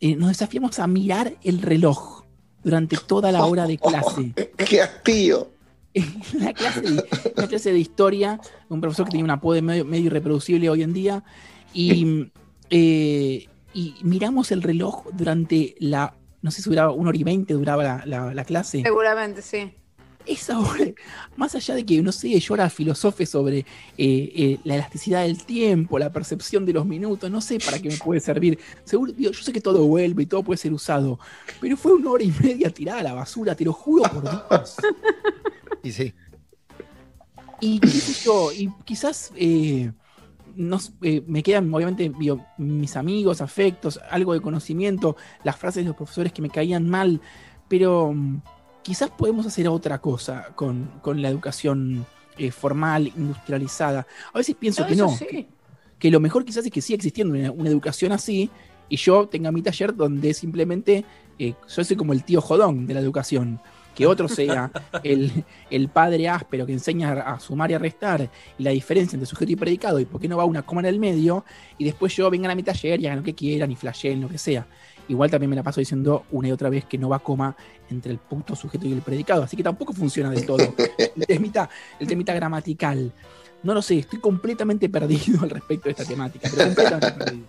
eh, 0.00 0.14
nos 0.14 0.28
desafiamos 0.28 0.78
a 0.78 0.86
mirar 0.86 1.36
el 1.42 1.62
reloj 1.62 2.24
durante 2.62 2.96
toda 2.96 3.32
la 3.32 3.44
hora 3.44 3.66
de 3.66 3.78
clase. 3.78 4.32
¡Qué 4.56 4.82
hastío! 4.82 5.50
la 6.38 6.52
clase 6.52 6.82
de, 6.82 7.04
una 7.36 7.46
clase 7.48 7.72
de 7.72 7.78
historia, 7.78 8.38
un 8.68 8.80
profesor 8.80 9.06
que 9.06 9.12
tenía 9.12 9.24
un 9.24 9.30
apodo 9.30 9.60
medio, 9.62 9.84
medio 9.84 10.06
irreproducible 10.06 10.68
hoy 10.68 10.82
en 10.82 10.92
día, 10.92 11.24
y, 11.72 12.30
eh, 12.70 13.48
y 13.76 13.94
miramos 14.02 14.50
el 14.52 14.62
reloj 14.62 15.04
durante 15.12 15.74
la, 15.78 16.14
no 16.40 16.50
sé 16.50 16.62
si 16.62 16.70
duraba 16.70 16.92
una 16.92 17.10
hora 17.10 17.18
y 17.18 17.24
veinte, 17.24 17.52
duraba 17.52 17.82
la, 17.84 18.02
la- 18.06 18.32
la 18.32 18.44
clase. 18.44 18.80
Seguramente, 18.82 19.42
sí. 19.42 19.70
Esa 20.24 20.58
hora, 20.58 20.86
más 21.36 21.54
allá 21.54 21.74
de 21.76 21.84
que, 21.84 22.00
no 22.02 22.10
sé, 22.10 22.40
yo 22.40 22.54
ahora 22.54 22.68
filosofe 22.70 23.26
sobre 23.26 23.58
eh, 23.58 23.64
eh, 23.98 24.58
la 24.64 24.74
elasticidad 24.76 25.22
del 25.22 25.44
tiempo, 25.44 25.98
la 25.98 26.10
percepción 26.10 26.64
de 26.66 26.72
los 26.72 26.84
minutos, 26.86 27.30
no 27.30 27.40
sé 27.40 27.58
para 27.60 27.78
qué 27.78 27.90
me 27.90 27.96
puede 27.98 28.20
servir. 28.20 28.58
Seguro, 28.84 29.12
digo, 29.12 29.30
yo 29.30 29.42
sé 29.42 29.52
que 29.52 29.60
todo 29.60 29.86
vuelve 29.86 30.22
y 30.22 30.26
todo 30.26 30.42
puede 30.42 30.56
ser 30.58 30.72
usado, 30.72 31.20
pero 31.60 31.76
fue 31.76 31.92
una 31.92 32.10
hora 32.10 32.24
y 32.24 32.32
media 32.42 32.70
tirada 32.70 33.00
a 33.00 33.02
la 33.04 33.12
basura, 33.12 33.54
te 33.54 33.64
lo 33.64 33.72
juro 33.74 34.04
por 34.10 34.22
Dios. 34.22 34.76
Y 35.82 35.92
sí. 35.92 36.12
Y 37.60 37.78
qué 37.78 37.88
sé 37.88 38.24
yo, 38.24 38.50
y 38.52 38.68
quizás 38.84 39.30
eh, 39.36 39.92
nos- 40.56 40.92
eh, 41.02 41.22
me 41.26 41.42
quedan, 41.42 41.72
obviamente, 41.72 42.10
digo, 42.18 42.44
mis 42.58 42.96
amigos, 42.96 43.40
afectos, 43.40 44.00
algo 44.10 44.32
de 44.32 44.40
conocimiento, 44.40 45.16
las 45.44 45.56
frases 45.56 45.84
de 45.84 45.88
los 45.88 45.96
profesores 45.96 46.32
que 46.32 46.42
me 46.42 46.50
caían 46.50 46.88
mal, 46.88 47.20
pero 47.68 48.12
mm, 48.14 48.40
quizás 48.82 49.10
podemos 49.10 49.46
hacer 49.46 49.68
otra 49.68 50.00
cosa 50.00 50.48
con, 50.54 50.90
con 51.02 51.20
la 51.22 51.28
educación 51.28 52.06
eh, 52.38 52.50
formal, 52.50 53.06
industrializada. 53.16 54.06
A 54.32 54.38
veces 54.38 54.54
pienso 54.56 54.82
No, 54.82 54.88
que 54.88 54.96
no, 54.96 55.08
sí. 55.16 55.26
que, 55.26 55.46
que 55.98 56.10
lo 56.10 56.20
mejor 56.20 56.44
quizás 56.44 56.64
es 56.66 56.70
que 56.72 56.82
siga 56.82 56.96
existiendo 56.96 57.34
una, 57.34 57.50
una 57.50 57.68
educación 57.70 58.12
así 58.12 58.50
y 58.88 58.96
yo 58.96 59.26
tenga 59.26 59.50
mi 59.50 59.62
taller 59.62 59.94
donde 59.96 60.34
simplemente 60.34 61.04
eh, 61.38 61.54
yo 61.74 61.84
soy 61.84 61.96
como 61.96 62.12
el 62.12 62.24
tío 62.24 62.40
jodón 62.40 62.86
de 62.86 62.94
la 62.94 63.00
educación. 63.00 63.60
Que 63.96 64.06
otro 64.06 64.28
sea 64.28 64.70
el, 65.02 65.44
el 65.70 65.88
padre 65.88 66.28
áspero 66.28 66.66
que 66.66 66.72
enseña 66.72 67.12
a 67.12 67.40
sumar 67.40 67.70
y 67.70 67.74
a 67.74 67.78
restar 67.78 68.30
y 68.58 68.62
la 68.62 68.70
diferencia 68.70 69.16
entre 69.16 69.26
sujeto 69.26 69.50
y 69.50 69.56
predicado 69.56 69.98
y 69.98 70.04
por 70.04 70.20
qué 70.20 70.28
no 70.28 70.36
va 70.36 70.44
una 70.44 70.62
coma 70.62 70.82
en 70.82 70.86
el 70.86 70.98
medio 70.98 71.46
y 71.78 71.84
después 71.84 72.14
yo 72.14 72.30
vengan 72.30 72.50
a 72.50 72.54
mi 72.54 72.62
taller 72.62 73.00
y 73.00 73.06
hagan 73.06 73.20
lo 73.20 73.24
que 73.24 73.34
quieran 73.34 73.72
y 73.72 73.74
flasheen 73.74 74.20
lo 74.20 74.28
que 74.28 74.36
sea. 74.36 74.66
Igual 75.08 75.30
también 75.30 75.48
me 75.48 75.56
la 75.56 75.62
paso 75.62 75.80
diciendo 75.80 76.24
una 76.30 76.48
y 76.48 76.52
otra 76.52 76.68
vez 76.68 76.84
que 76.84 76.98
no 76.98 77.08
va 77.08 77.20
coma 77.20 77.56
entre 77.88 78.12
el 78.12 78.18
punto 78.18 78.54
sujeto 78.54 78.86
y 78.86 78.92
el 78.92 79.00
predicado, 79.00 79.44
así 79.44 79.56
que 79.56 79.62
tampoco 79.62 79.92
funciona 79.92 80.30
del 80.30 80.44
todo. 80.44 80.74
El 81.16 81.26
temita, 81.26 81.70
el 81.98 82.06
temita 82.06 82.34
gramatical. 82.34 83.12
No 83.62 83.72
lo 83.72 83.80
sé, 83.80 84.00
estoy 84.00 84.20
completamente 84.20 84.88
perdido 84.88 85.42
al 85.42 85.50
respecto 85.50 85.84
de 85.84 85.92
esta 85.92 86.04
temática, 86.04 86.48
pero 86.52 86.66
completamente 86.66 87.12
perdido. 87.12 87.46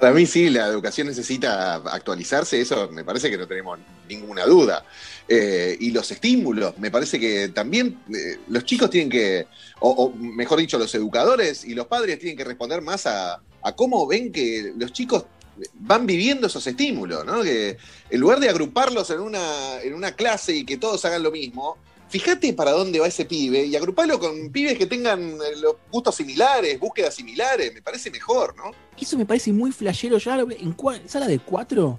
Para 0.00 0.14
mí 0.14 0.24
sí, 0.24 0.48
la 0.48 0.66
educación 0.66 1.08
necesita 1.08 1.74
actualizarse, 1.74 2.58
eso 2.58 2.88
me 2.90 3.04
parece 3.04 3.30
que 3.30 3.36
no 3.36 3.46
tenemos 3.46 3.78
ninguna 4.08 4.46
duda. 4.46 4.84
Eh, 5.28 5.76
y 5.78 5.90
los 5.90 6.10
estímulos, 6.10 6.78
me 6.78 6.90
parece 6.90 7.20
que 7.20 7.50
también 7.50 8.00
eh, 8.08 8.38
los 8.48 8.64
chicos 8.64 8.88
tienen 8.88 9.10
que, 9.10 9.46
o, 9.80 9.90
o 9.90 10.14
mejor 10.14 10.58
dicho, 10.58 10.78
los 10.78 10.94
educadores 10.94 11.64
y 11.66 11.74
los 11.74 11.86
padres 11.86 12.18
tienen 12.18 12.36
que 12.36 12.44
responder 12.44 12.80
más 12.80 13.06
a, 13.06 13.42
a 13.62 13.76
cómo 13.76 14.06
ven 14.06 14.32
que 14.32 14.72
los 14.76 14.90
chicos 14.92 15.26
van 15.74 16.06
viviendo 16.06 16.46
esos 16.46 16.66
estímulos, 16.66 17.24
¿no? 17.26 17.42
Que 17.42 17.76
en 18.08 18.20
lugar 18.20 18.40
de 18.40 18.48
agruparlos 18.48 19.10
en 19.10 19.20
una, 19.20 19.82
en 19.82 19.92
una 19.92 20.12
clase 20.12 20.54
y 20.56 20.64
que 20.64 20.78
todos 20.78 21.04
hagan 21.04 21.22
lo 21.22 21.30
mismo, 21.30 21.76
fíjate 22.10 22.52
para 22.52 22.72
dónde 22.72 22.98
va 22.98 23.06
ese 23.06 23.24
pibe 23.24 23.64
y 23.64 23.76
agruparlo 23.76 24.18
con 24.18 24.50
pibes 24.50 24.76
que 24.76 24.86
tengan 24.86 25.20
eh, 25.20 25.56
los 25.60 25.76
gustos 25.90 26.16
similares, 26.16 26.78
búsquedas 26.78 27.14
similares, 27.14 27.72
me 27.72 27.80
parece 27.80 28.10
mejor, 28.10 28.54
¿no? 28.56 28.72
Eso 29.00 29.16
me 29.16 29.24
parece 29.24 29.52
muy 29.52 29.72
flashero. 29.72 30.18
Ya 30.18 30.38
en 30.38 31.08
sala 31.08 31.26
de 31.26 31.38
cuatro 31.38 31.98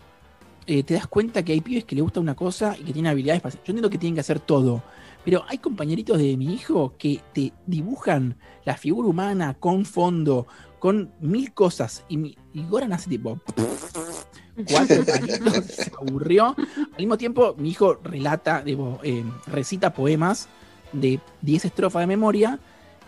eh, 0.68 0.84
te 0.84 0.94
das 0.94 1.08
cuenta 1.08 1.44
que 1.44 1.54
hay 1.54 1.62
pibes 1.62 1.86
que 1.86 1.96
le 1.96 2.02
gusta 2.02 2.20
una 2.20 2.36
cosa 2.36 2.76
y 2.78 2.84
que 2.84 2.94
tienen 2.94 3.12
habilidades 3.12 3.42
para. 3.42 3.56
Yo 3.56 3.60
entiendo 3.68 3.90
que 3.90 3.98
tienen 3.98 4.16
que 4.16 4.22
hacer 4.22 4.40
todo. 4.40 4.84
Pero 5.24 5.46
hay 5.48 5.60
compañeritos 5.60 6.18
de 6.18 6.36
mi 6.36 6.54
hijo 6.54 6.96
que 6.98 7.22
te 7.34 7.54
dibujan 7.68 8.38
la 8.66 8.76
figura 8.76 9.08
humana 9.08 9.56
con 9.60 9.86
fondo, 9.86 10.48
con 10.82 11.14
mil 11.22 11.54
cosas. 11.54 12.04
Y, 12.10 12.18
mi, 12.18 12.36
y 12.54 12.66
Goran 12.66 12.92
hace 12.92 13.08
tipo. 13.08 13.40
Cuatro 14.68 15.06
palitos, 15.06 15.66
se 15.66 15.92
aburrió. 16.02 16.56
Al 16.58 16.98
mismo 16.98 17.18
tiempo, 17.18 17.56
mi 17.58 17.70
hijo 17.70 18.00
relata, 18.04 18.64
digo, 18.64 19.00
eh, 19.04 19.24
recita 19.46 19.94
poemas 19.94 20.50
de 20.92 21.20
10 21.44 21.66
estrofas 21.66 22.02
de 22.02 22.08
memoria. 22.08 22.60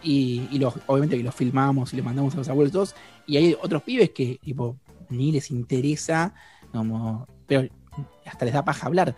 Y, 0.03 0.47
y 0.51 0.59
los, 0.59 0.75
obviamente 0.85 1.17
que 1.17 1.23
los 1.23 1.33
filmamos 1.33 1.93
y 1.93 1.95
le 1.95 2.03
mandamos 2.03 2.35
a 2.35 2.37
los 2.37 2.47
abuelos 2.47 2.69
y 2.69 2.73
todos. 2.73 2.95
Y 3.25 3.37
hay 3.37 3.57
otros 3.59 3.81
pibes 3.81 4.11
que, 4.11 4.39
tipo, 4.43 4.77
ni 5.09 5.31
les 5.31 5.49
interesa, 5.49 6.35
como, 6.71 7.27
pero 7.47 7.67
hasta 8.23 8.45
les 8.45 8.53
da 8.53 8.63
paja 8.63 8.85
hablar. 8.85 9.15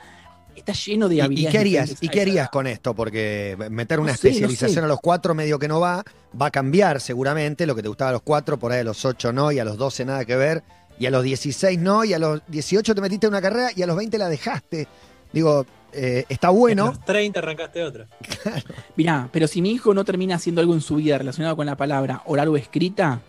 Está 0.55 0.73
lleno 0.73 1.07
de 1.09 1.15
¿Y, 1.15 1.17
y 1.17 1.21
habilidades. 1.21 1.51
qué 1.51 1.57
harías. 1.59 1.95
¿Y 2.01 2.09
qué 2.09 2.21
harías 2.21 2.49
con 2.49 2.67
esto? 2.67 2.93
Porque 2.95 3.55
meter 3.69 3.99
una 3.99 4.11
No 4.13 4.17
sé, 4.17 4.27
no 4.27 4.31
especialización 4.33 4.75
sé. 4.81 4.85
a 4.85 4.87
los 4.87 4.99
cuatro 5.01 5.35
medio 5.35 5.59
que 5.59 5.67
no 5.67 5.79
va, 5.79 6.03
va 6.39 6.45
a 6.47 6.51
cambiar 6.51 7.01
seguramente. 7.01 7.65
Lo 7.65 7.75
que 7.75 7.81
te 7.81 7.87
gustaba 7.87 8.09
a 8.09 8.13
los 8.13 8.21
cuatro, 8.21 8.57
por 8.57 8.71
ahí 8.71 8.79
a 8.79 8.83
los 8.83 9.03
ocho 9.05 9.31
no, 9.33 9.51
y 9.51 9.59
a 9.59 9.65
los 9.65 9.77
doce 9.77 10.05
nada 10.05 10.25
que 10.25 10.35
ver, 10.35 10.63
y 10.97 11.05
a 11.05 11.11
los 11.11 11.23
16 11.23 11.77
no, 11.79 12.03
y 12.05 12.13
a 12.13 12.19
los 12.19 12.41
18 12.47 12.95
te 12.95 13.01
metiste 13.01 13.27
en 13.27 13.33
una 13.33 13.41
carrera 13.41 13.69
y 13.75 13.81
a 13.81 13.87
los 13.87 13.95
20 13.97 14.17
la 14.17 14.29
dejaste. 14.29 14.87
Digo, 15.33 15.65
eh, 15.91 16.25
está 16.29 16.47
En 16.49 16.55
bueno. 16.55 16.85
los 16.87 17.03
30 17.05 17.39
arrancaste 17.39 17.83
otra. 17.83 18.07
Mirá, 18.95 19.29
pero 19.31 19.47
si 19.47 19.61
mi 19.61 19.71
hijo 19.71 19.93
no 19.93 20.05
termina 20.05 20.35
haciendo 20.35 20.61
algo 20.61 20.73
en 20.73 20.81
su 20.81 20.95
vida 20.95 21.17
relacionado 21.17 21.55
con 21.55 21.65
la 21.65 21.75
palabra 21.75 22.21
oral 22.25 22.47
o 22.49 22.57
escrita, 22.57 23.21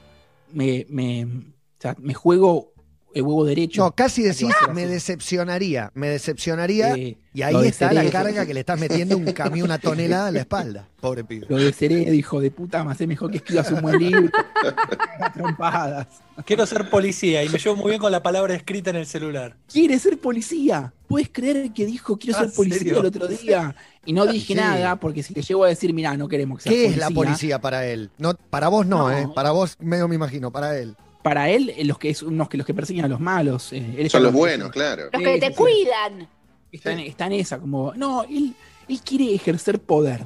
me, 0.52 0.86
me, 0.88 1.24
o 1.24 1.80
sea, 1.80 1.96
me 1.98 2.14
juego 2.14 2.72
el 3.16 3.22
huevo 3.22 3.44
derecho. 3.44 3.82
No, 3.82 3.92
casi 3.92 4.22
decís, 4.22 4.50
a 4.68 4.72
me 4.72 4.86
decepcionaría, 4.86 5.90
me 5.94 6.08
decepcionaría. 6.08 6.94
Eh, 6.94 7.16
y 7.32 7.42
ahí 7.42 7.66
está 7.66 7.92
la 7.92 8.08
carga 8.10 8.44
que 8.46 8.54
le 8.54 8.60
estás 8.60 8.78
metiendo 8.78 9.16
un 9.16 9.24
camión, 9.32 9.66
una 9.66 9.78
tonelada 9.78 10.28
en 10.28 10.34
la 10.34 10.40
espalda. 10.40 10.88
Pobre 11.00 11.24
pibe. 11.24 11.46
Lo 11.48 11.56
desearé, 11.56 12.14
hijo 12.14 12.40
de 12.40 12.50
puta, 12.50 12.82
más 12.84 13.00
es 13.00 13.08
mejor 13.08 13.30
que 13.30 13.38
escribas 13.38 13.70
un 13.70 13.80
buen 13.82 13.98
libro. 13.98 14.30
Trompadas. 15.34 16.06
Quiero 16.44 16.66
ser 16.66 16.88
policía 16.90 17.42
y 17.44 17.48
me 17.48 17.58
llevo 17.58 17.76
muy 17.76 17.88
bien 17.90 18.00
con 18.00 18.12
la 18.12 18.22
palabra 18.22 18.54
escrita 18.54 18.90
en 18.90 18.96
el 18.96 19.06
celular. 19.06 19.56
Quiere 19.72 19.98
ser 19.98 20.18
policía. 20.18 20.92
¿Puedes 21.08 21.28
creer 21.30 21.72
que 21.72 21.86
dijo 21.86 22.18
quiero 22.18 22.38
Ah, 22.38 22.42
ser 22.44 22.52
policía 22.52 22.78
¿serio? 22.78 23.00
el 23.00 23.06
otro 23.06 23.28
día? 23.28 23.74
Y 24.04 24.12
no 24.12 24.26
dije 24.26 24.48
Sí. 24.48 24.54
nada, 24.54 24.96
porque 24.96 25.22
si 25.22 25.34
le 25.34 25.42
llego 25.42 25.64
a 25.64 25.68
decir, 25.68 25.92
mirá, 25.94 26.16
no 26.16 26.28
queremos 26.28 26.58
que 26.58 26.64
seas 26.64 26.74
¿Qué 26.74 26.86
es 26.86 26.96
la 26.96 27.10
policía 27.10 27.60
para 27.60 27.86
él? 27.86 28.10
No, 28.18 28.34
para 28.50 28.68
vos 28.68 28.86
no, 28.86 29.08
No. 29.08 29.16
¿eh? 29.16 29.28
Para 29.34 29.50
vos 29.52 29.76
medio 29.80 30.06
me 30.08 30.14
imagino, 30.16 30.50
para 30.50 30.76
él. 30.78 30.94
Para 31.26 31.50
él, 31.50 31.74
eh, 31.76 31.84
los 31.84 31.98
que, 31.98 32.10
es, 32.10 32.22
unos 32.22 32.48
que 32.48 32.56
los 32.56 32.64
que 32.64 32.72
persiguen 32.72 33.04
a 33.04 33.08
los 33.08 33.18
malos. 33.18 33.72
eh, 33.72 33.78
él 33.98 34.06
está 34.06 34.18
Son 34.18 34.22
los 34.22 34.32
buenos, 34.32 34.70
claro. 34.70 35.08
Los 35.12 35.20
que 35.20 35.40
te 35.40 35.52
cuidan. 35.52 36.28
Está 36.70 36.92
en, 36.92 37.00
está 37.00 37.26
en 37.26 37.32
esa, 37.32 37.58
como, 37.58 37.92
no, 37.96 38.22
él, 38.22 38.54
él 38.88 39.00
quiere 39.04 39.34
ejercer 39.34 39.80
poder. 39.80 40.22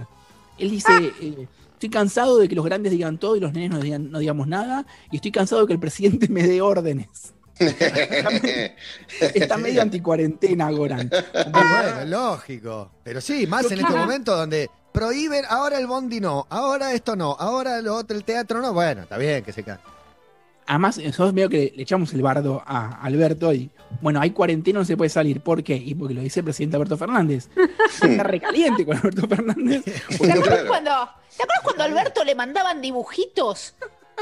Él 0.59 0.71
dice, 0.71 0.93
Ah. 0.93 1.01
eh, 1.23 1.47
estoy 1.73 1.89
cansado 1.89 2.37
de 2.37 2.49
que 2.49 2.55
los 2.55 2.67
grandes 2.67 2.93
digan 2.93 3.17
todo 3.17 3.35
y 3.35 3.41
los 3.41 3.55
nenes 3.55 3.71
no, 3.71 3.79
digan, 3.81 4.11
no 4.11 4.19
digamos 4.19 4.47
nada, 4.47 4.85
y 5.11 5.17
estoy 5.17 5.33
cansado 5.33 5.63
de 5.63 5.69
que 5.69 5.73
el 5.73 5.81
presidente 5.81 6.29
me 6.29 6.43
dé 6.43 6.61
órdenes. 6.61 7.33
Está 9.35 9.57
medio 9.57 9.81
anticuarentena, 9.81 10.71
Goran. 10.71 11.11
Y 11.11 11.51
bueno, 11.51 12.05
lógico. 12.07 12.91
Pero 13.03 13.23
sí, 13.23 13.47
más 13.47 13.71
en 13.71 13.81
este 13.81 13.95
momento 13.97 14.37
donde 14.37 14.69
prohíben, 14.93 15.45
ahora 15.49 15.79
el 15.79 15.87
bondi 15.87 16.21
no, 16.21 16.47
ahora 16.51 16.93
esto 16.93 17.17
no, 17.17 17.37
ahora 17.39 17.81
lo 17.81 17.95
otro, 17.97 18.15
el 18.17 18.25
teatro 18.25 18.61
no. 18.61 18.75
Bueno, 18.75 19.03
está 19.03 19.17
bien 19.17 19.43
que 19.43 19.53
se 19.55 19.63
cae. 19.63 19.79
Además, 20.71 20.99
nosotros 20.99 21.33
medio 21.33 21.49
que 21.49 21.73
le 21.75 21.83
echamos 21.83 22.15
el 22.15 22.23
bardo 22.23 22.63
a 22.65 23.03
Alberto 23.03 23.53
y, 23.53 23.73
bueno, 24.01 24.21
hay 24.21 24.31
cuarentena, 24.31 24.79
no 24.79 24.85
se 24.85 24.97
puede 24.97 25.11
salir. 25.11 25.41
¿Por 25.41 25.65
qué? 25.65 25.75
Y 25.75 25.97
porque 25.97 26.15
lo 26.15 26.21
dice 26.21 26.39
el 26.39 26.45
presidente 26.45 26.77
Alberto 26.77 26.97
Fernández. 26.97 27.49
Está 28.01 28.23
recaliente 28.23 28.87
con 28.87 28.97
Alberto 28.97 29.27
Fernández. 29.27 29.83
¿Te 30.09 30.31
acuerdas 30.31 30.63
cuando, 30.69 30.91
¿te 31.37 31.43
acuerdas 31.43 31.65
cuando 31.65 31.83
a 31.83 31.87
Alberto 31.87 32.23
le 32.23 32.37
mandaban 32.37 32.81
dibujitos? 32.81 33.75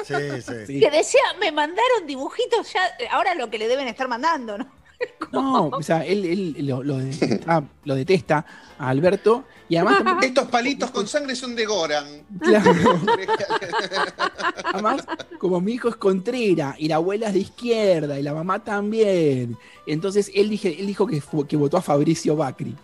Sí, 0.05 0.15
sí. 0.41 0.55
Sí. 0.67 0.81
Que 0.81 0.91
decía, 0.91 1.21
me 1.39 1.53
mandaron 1.53 2.07
dibujitos 2.07 2.73
ya, 2.73 2.81
ahora 3.11 3.35
lo 3.35 3.51
que 3.51 3.59
le 3.59 3.69
deben 3.69 3.87
estar 3.87 4.09
mandando, 4.09 4.57
¿no? 4.57 4.78
No, 5.33 5.69
o 5.69 5.83
sea, 5.83 6.05
él, 6.07 6.25
él 6.25 6.67
lo, 6.67 6.83
lo 6.83 6.97
detesta, 6.99 7.63
lo 7.85 7.95
detesta 7.95 8.45
a 8.79 8.89
Alberto 8.89 9.45
y 9.69 9.77
además 9.77 10.03
también- 10.03 10.19
Estos 10.35 10.49
palitos 10.49 10.91
con 10.91 11.07
sangre 11.07 11.37
son 11.37 11.55
de 11.55 11.67
Goran. 11.67 12.07
Claro. 12.41 12.73
Además, 14.73 15.05
como 15.39 15.61
mi 15.61 15.73
hijo 15.73 15.89
es 15.89 15.97
contrera 15.97 16.75
y 16.79 16.89
la 16.89 16.97
abuela 16.97 17.29
es 17.29 17.35
de 17.35 17.41
izquierda 17.41 18.19
y 18.19 18.23
la 18.23 18.33
mamá 18.33 18.65
también, 18.65 19.57
entonces 19.87 20.31
él, 20.35 20.49
dije, 20.49 20.81
él 20.81 20.87
dijo 20.87 21.07
que, 21.07 21.57
votó 21.57 21.77
a 21.77 21.83
Fabricio 21.83 22.35
Bacri. 22.35 22.75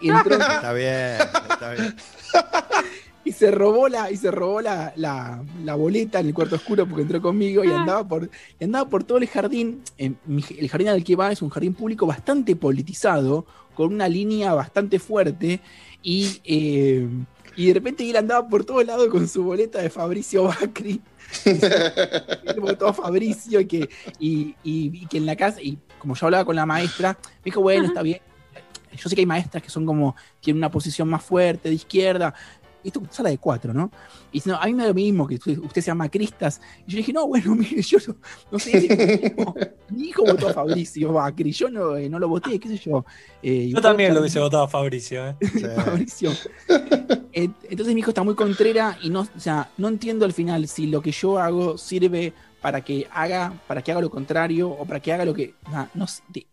Está 0.00 0.72
bien, 0.72 1.16
está 1.50 1.72
bien. 1.72 1.96
Y 3.24 3.32
se 3.32 3.50
robó 3.50 3.88
la, 3.88 4.10
y 4.10 4.16
se 4.16 4.30
robó 4.30 4.60
la, 4.60 4.92
la- 4.96 5.42
la 5.64 5.74
boleta 5.76 6.18
en 6.20 6.26
el 6.26 6.34
cuarto 6.34 6.56
oscuro 6.56 6.86
porque 6.86 7.02
entró 7.02 7.20
conmigo 7.22 7.62
y 7.64 7.68
andaba 7.70 8.06
por, 8.06 8.28
y 8.58 8.64
andaba 8.64 8.88
por 8.88 9.04
todo 9.04 9.18
el 9.18 9.28
jardín. 9.28 9.82
En 9.98 10.18
mi- 10.26 10.44
el 10.58 10.68
jardín 10.68 10.88
al 10.88 11.04
que 11.04 11.14
va 11.16 11.30
es 11.30 11.40
un 11.42 11.48
jardín 11.50 11.74
público 11.74 12.06
bastante 12.06 12.56
politizado, 12.56 13.46
con 13.74 13.92
una 13.94 14.08
línea 14.08 14.52
bastante 14.54 14.98
fuerte, 14.98 15.60
y, 16.02 16.40
eh, 16.44 17.08
y 17.56 17.66
de 17.68 17.74
repente 17.74 18.08
él 18.08 18.16
andaba 18.16 18.48
por 18.48 18.64
todos 18.64 18.84
lados 18.84 19.08
con 19.08 19.28
su 19.28 19.44
boleta 19.44 19.80
de 19.80 19.88
Fabricio 19.90 20.44
Bacri. 20.44 21.00
Él 21.44 22.60
votó 22.60 22.88
a 22.88 22.92
Fabricio 22.92 23.60
y 23.60 23.66
que, 23.66 23.88
y, 24.18 24.54
y- 24.64 24.90
y 25.02 25.06
que 25.06 25.18
en 25.18 25.26
la 25.26 25.36
casa, 25.36 25.60
y 25.62 25.78
como 25.98 26.14
yo 26.14 26.26
hablaba 26.26 26.44
con 26.44 26.56
la 26.56 26.66
maestra, 26.66 27.18
me 27.22 27.44
dijo, 27.44 27.60
bueno, 27.60 27.86
está 27.86 28.02
bien. 28.02 28.20
Yo 28.94 29.08
sé 29.08 29.14
que 29.14 29.22
hay 29.22 29.26
maestras 29.26 29.62
que 29.62 29.70
son 29.70 29.86
como, 29.86 30.14
tienen 30.40 30.58
una 30.58 30.70
posición 30.70 31.08
más 31.08 31.22
fuerte, 31.24 31.70
de 31.70 31.76
izquierda. 31.76 32.34
Esto 32.84 33.02
es 33.08 33.16
sala 33.16 33.30
de 33.30 33.38
cuatro, 33.38 33.72
¿no? 33.72 33.90
Y 34.30 34.38
dice, 34.38 34.50
no, 34.50 34.56
a 34.56 34.66
mí 34.66 34.74
me 34.74 34.82
da 34.82 34.88
lo 34.88 34.94
mismo 34.94 35.26
que 35.26 35.36
usted, 35.36 35.58
usted 35.58 35.82
se 35.82 35.86
llama 35.86 36.08
Cristas. 36.08 36.60
Y 36.86 36.92
yo 36.92 36.96
dije, 36.98 37.12
no, 37.12 37.26
bueno, 37.26 37.54
mire, 37.56 37.82
yo 37.82 37.98
no, 38.06 38.16
no 38.50 38.58
sé, 38.58 38.80
si 38.80 38.88
mi, 38.88 39.04
hijo, 39.04 39.54
mi 39.90 40.02
hijo 40.08 40.24
votó 40.24 40.48
a 40.48 40.52
Fabricio 40.52 41.12
Bacri, 41.12 41.52
yo 41.52 41.68
no, 41.68 41.96
eh, 41.96 42.08
no 42.08 42.18
lo 42.18 42.28
voté, 42.28 42.58
qué 42.58 42.68
sé 42.68 42.78
yo. 42.78 43.04
Eh, 43.42 43.70
Yo 43.74 43.80
también 43.80 44.14
lo 44.14 44.20
hubiese 44.20 44.40
votado 44.40 44.64
a 44.64 44.68
Fabricio. 44.68 45.28
¿eh? 45.28 45.36
Fabricio. 45.76 46.30
Eh, 47.32 47.48
Entonces 47.70 47.94
mi 47.94 48.00
hijo 48.00 48.10
está 48.10 48.22
muy 48.22 48.34
contrera 48.34 48.98
y 49.02 49.10
no, 49.10 49.20
o 49.20 49.40
sea, 49.40 49.70
no 49.78 49.88
entiendo 49.88 50.24
al 50.24 50.32
final 50.32 50.66
si 50.68 50.86
lo 50.86 51.02
que 51.02 51.12
yo 51.12 51.38
hago 51.38 51.78
sirve 51.78 52.32
para 52.60 52.82
que 52.82 53.08
haga, 53.12 53.52
para 53.66 53.82
que 53.82 53.90
haga 53.90 54.00
lo 54.00 54.10
contrario 54.10 54.70
o 54.70 54.84
para 54.84 55.00
que 55.00 55.12
haga 55.12 55.24
lo 55.24 55.34
que. 55.34 55.54
no, 55.70 55.88
no 55.94 56.06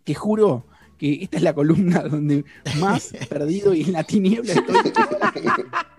te 0.03 0.13
juro 0.15 0.65
que 0.99 1.23
esta 1.23 1.37
es 1.37 1.43
la 1.43 1.53
columna 1.53 2.01
donde 2.11 2.43
más 2.77 3.11
perdido 3.29 3.73
y 3.73 3.81
en 3.83 3.93
la 3.93 4.03
tiniebla 4.03 4.53
estoy. 4.53 4.75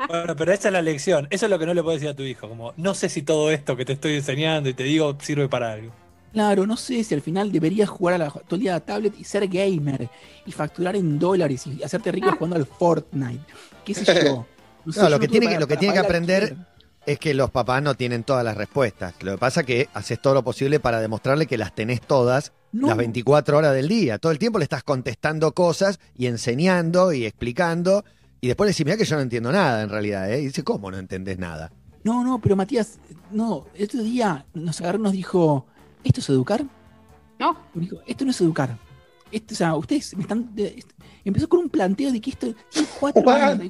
Bueno, 0.08 0.34
pero 0.34 0.52
esa 0.52 0.68
es 0.68 0.72
la 0.72 0.82
lección. 0.82 1.28
Eso 1.30 1.46
es 1.46 1.50
lo 1.50 1.58
que 1.58 1.66
no 1.66 1.74
le 1.74 1.82
puedes 1.84 2.00
decir 2.00 2.12
a 2.12 2.16
tu 2.16 2.24
hijo. 2.24 2.48
Como, 2.48 2.74
no 2.76 2.94
sé 2.94 3.08
si 3.08 3.22
todo 3.22 3.50
esto 3.52 3.76
que 3.76 3.84
te 3.84 3.92
estoy 3.92 4.14
enseñando 4.16 4.68
y 4.68 4.74
te 4.74 4.82
digo 4.82 5.16
sirve 5.20 5.48
para 5.48 5.72
algo. 5.72 5.92
Claro, 6.32 6.66
no 6.66 6.76
sé 6.76 7.04
si 7.04 7.14
al 7.14 7.20
final 7.22 7.52
deberías 7.52 7.88
jugar 7.88 8.14
a 8.16 8.18
la, 8.18 8.30
todo 8.30 8.56
el 8.56 8.60
día 8.60 8.72
a 8.72 8.76
la 8.76 8.80
tablet 8.80 9.14
y 9.18 9.24
ser 9.24 9.46
gamer 9.46 10.08
y 10.46 10.52
facturar 10.52 10.96
en 10.96 11.18
dólares 11.18 11.64
y 11.66 11.82
hacerte 11.82 12.10
rico 12.10 12.30
jugando 12.32 12.56
al 12.56 12.66
Fortnite. 12.66 13.40
¿Qué 13.84 13.94
sé 13.94 14.04
yo? 14.04 14.46
sé, 14.92 15.00
No, 15.00 15.04
yo 15.04 15.08
lo 15.10 15.20
que 15.20 15.28
tiene 15.28 15.48
que- 15.48 15.60
lo 15.60 15.68
que 15.68 15.76
tiene 15.76 15.94
que 15.94 16.00
aprender. 16.00 16.56
Es 17.06 17.18
que 17.18 17.32
los 17.34 17.50
papás 17.50 17.82
no 17.82 17.94
tienen 17.94 18.24
todas 18.24 18.44
las 18.44 18.56
respuestas. 18.56 19.14
Lo 19.22 19.32
que 19.32 19.38
pasa 19.38 19.60
es 19.60 19.66
que 19.66 19.88
haces 19.94 20.20
todo 20.20 20.34
lo 20.34 20.44
posible 20.44 20.80
para 20.80 21.00
demostrarle 21.00 21.46
que 21.46 21.56
las 21.58 21.74
tenés 21.74 22.00
todas 22.00 22.52
No. 22.72 22.88
las 22.88 22.96
24 22.96 23.56
horas 23.56 23.74
del 23.74 23.88
día. 23.88 24.18
Todo 24.18 24.32
el 24.32 24.38
tiempo 24.38 24.58
le 24.58 24.64
estás 24.64 24.82
contestando 24.84 25.52
cosas 25.52 25.98
y 26.16 26.26
enseñando 26.26 27.12
y 27.12 27.24
explicando. 27.24 28.04
Y 28.42 28.48
después 28.48 28.66
le 28.66 28.72
decís, 28.72 28.84
mira 28.86 28.96
que 28.98 29.04
yo 29.04 29.16
no 29.16 29.22
entiendo 29.22 29.50
nada 29.50 29.82
en 29.82 29.88
realidad. 29.88 30.30
¿eh? 30.30 30.40
Y 30.40 30.46
dice, 30.46 30.62
¿cómo 30.62 30.90
no 30.90 30.98
entendés 30.98 31.38
nada? 31.38 31.72
No, 32.04 32.22
no, 32.24 32.38
pero 32.40 32.56
Matías, 32.56 32.98
no, 33.30 33.66
el 33.74 33.84
otro 33.84 34.02
día 34.02 34.46
nos 34.54 34.80
agarró 34.80 34.98
y 34.98 35.02
nos 35.02 35.12
dijo, 35.12 35.66
¿esto 36.04 36.20
es 36.20 36.28
educar? 36.30 36.64
No. 37.38 37.56
Me 37.74 37.82
dijo, 37.82 37.96
esto 38.06 38.24
no 38.24 38.30
es 38.30 38.40
educar. 38.40 38.78
Esto, 39.32 39.54
o 39.54 39.56
sea, 39.56 39.76
ustedes 39.76 40.16
me 40.16 40.22
están. 40.22 40.54
de- 40.54 40.68
est- 40.78 40.90
empezó 41.24 41.48
con 41.48 41.60
un 41.60 41.68
planteo 41.68 42.10
de 42.10 42.20
que 42.20 42.30
esto 42.30 42.54
tiene 42.70 42.88
cuatro 42.98 43.30
años. 43.30 43.68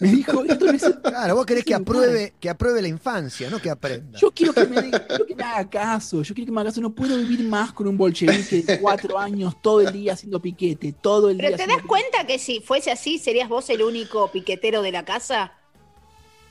Me 0.00 0.08
dijo, 0.10 0.42
esto 0.44 0.64
no 0.66 0.72
es 0.72 0.82
Claro, 1.02 1.36
vos 1.36 1.46
querés 1.46 1.64
que 1.64 1.74
apruebe, 1.74 2.32
que 2.40 2.48
apruebe 2.50 2.82
la 2.82 2.88
infancia, 2.88 3.48
no 3.50 3.60
que 3.60 3.70
aprenda. 3.70 4.18
Yo 4.18 4.30
quiero 4.32 4.52
que 4.52 4.66
me, 4.66 4.90
quiero 4.90 5.26
que 5.26 5.34
me 5.36 5.42
haga 5.44 5.68
caso, 5.70 6.22
yo 6.22 6.34
quiero 6.34 6.46
que 6.46 6.52
me 6.52 6.60
haga 6.62 6.70
caso. 6.70 6.80
No 6.80 6.90
puedo 6.90 7.16
vivir 7.18 7.44
más 7.44 7.72
con 7.72 7.86
un 7.86 7.96
bolchevique 7.96 8.62
de 8.62 8.78
cuatro 8.80 9.18
años 9.18 9.54
todo 9.62 9.80
el 9.82 9.92
día 9.92 10.14
haciendo 10.14 10.40
piquete, 10.40 10.92
todo 10.92 11.30
el 11.30 11.38
día. 11.38 11.50
Pero 11.50 11.58
¿te 11.58 11.66
das 11.68 11.82
cuenta 11.86 12.26
que 12.26 12.38
si 12.38 12.60
fuese 12.60 12.90
así, 12.90 13.18
serías 13.18 13.48
vos 13.48 13.68
el 13.70 13.82
único 13.82 14.30
piquetero 14.32 14.82
de 14.82 14.90
la 14.92 15.04
casa? 15.04 15.52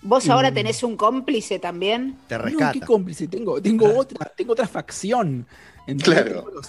¿Vos 0.02 0.30
ahora 0.30 0.54
tenés 0.54 0.82
un 0.84 0.96
cómplice 0.96 1.60
también? 1.60 2.16
Te 2.30 2.38
No, 2.38 2.44
rescata. 2.46 2.72
qué 2.72 2.80
cómplice, 2.80 3.28
tengo, 3.28 3.62
tengo 3.62 3.94
otra, 3.98 4.32
tengo 4.38 4.54
otra 4.54 4.66
facción. 4.68 5.46
Claro. 5.98 6.46
los- 6.54 6.68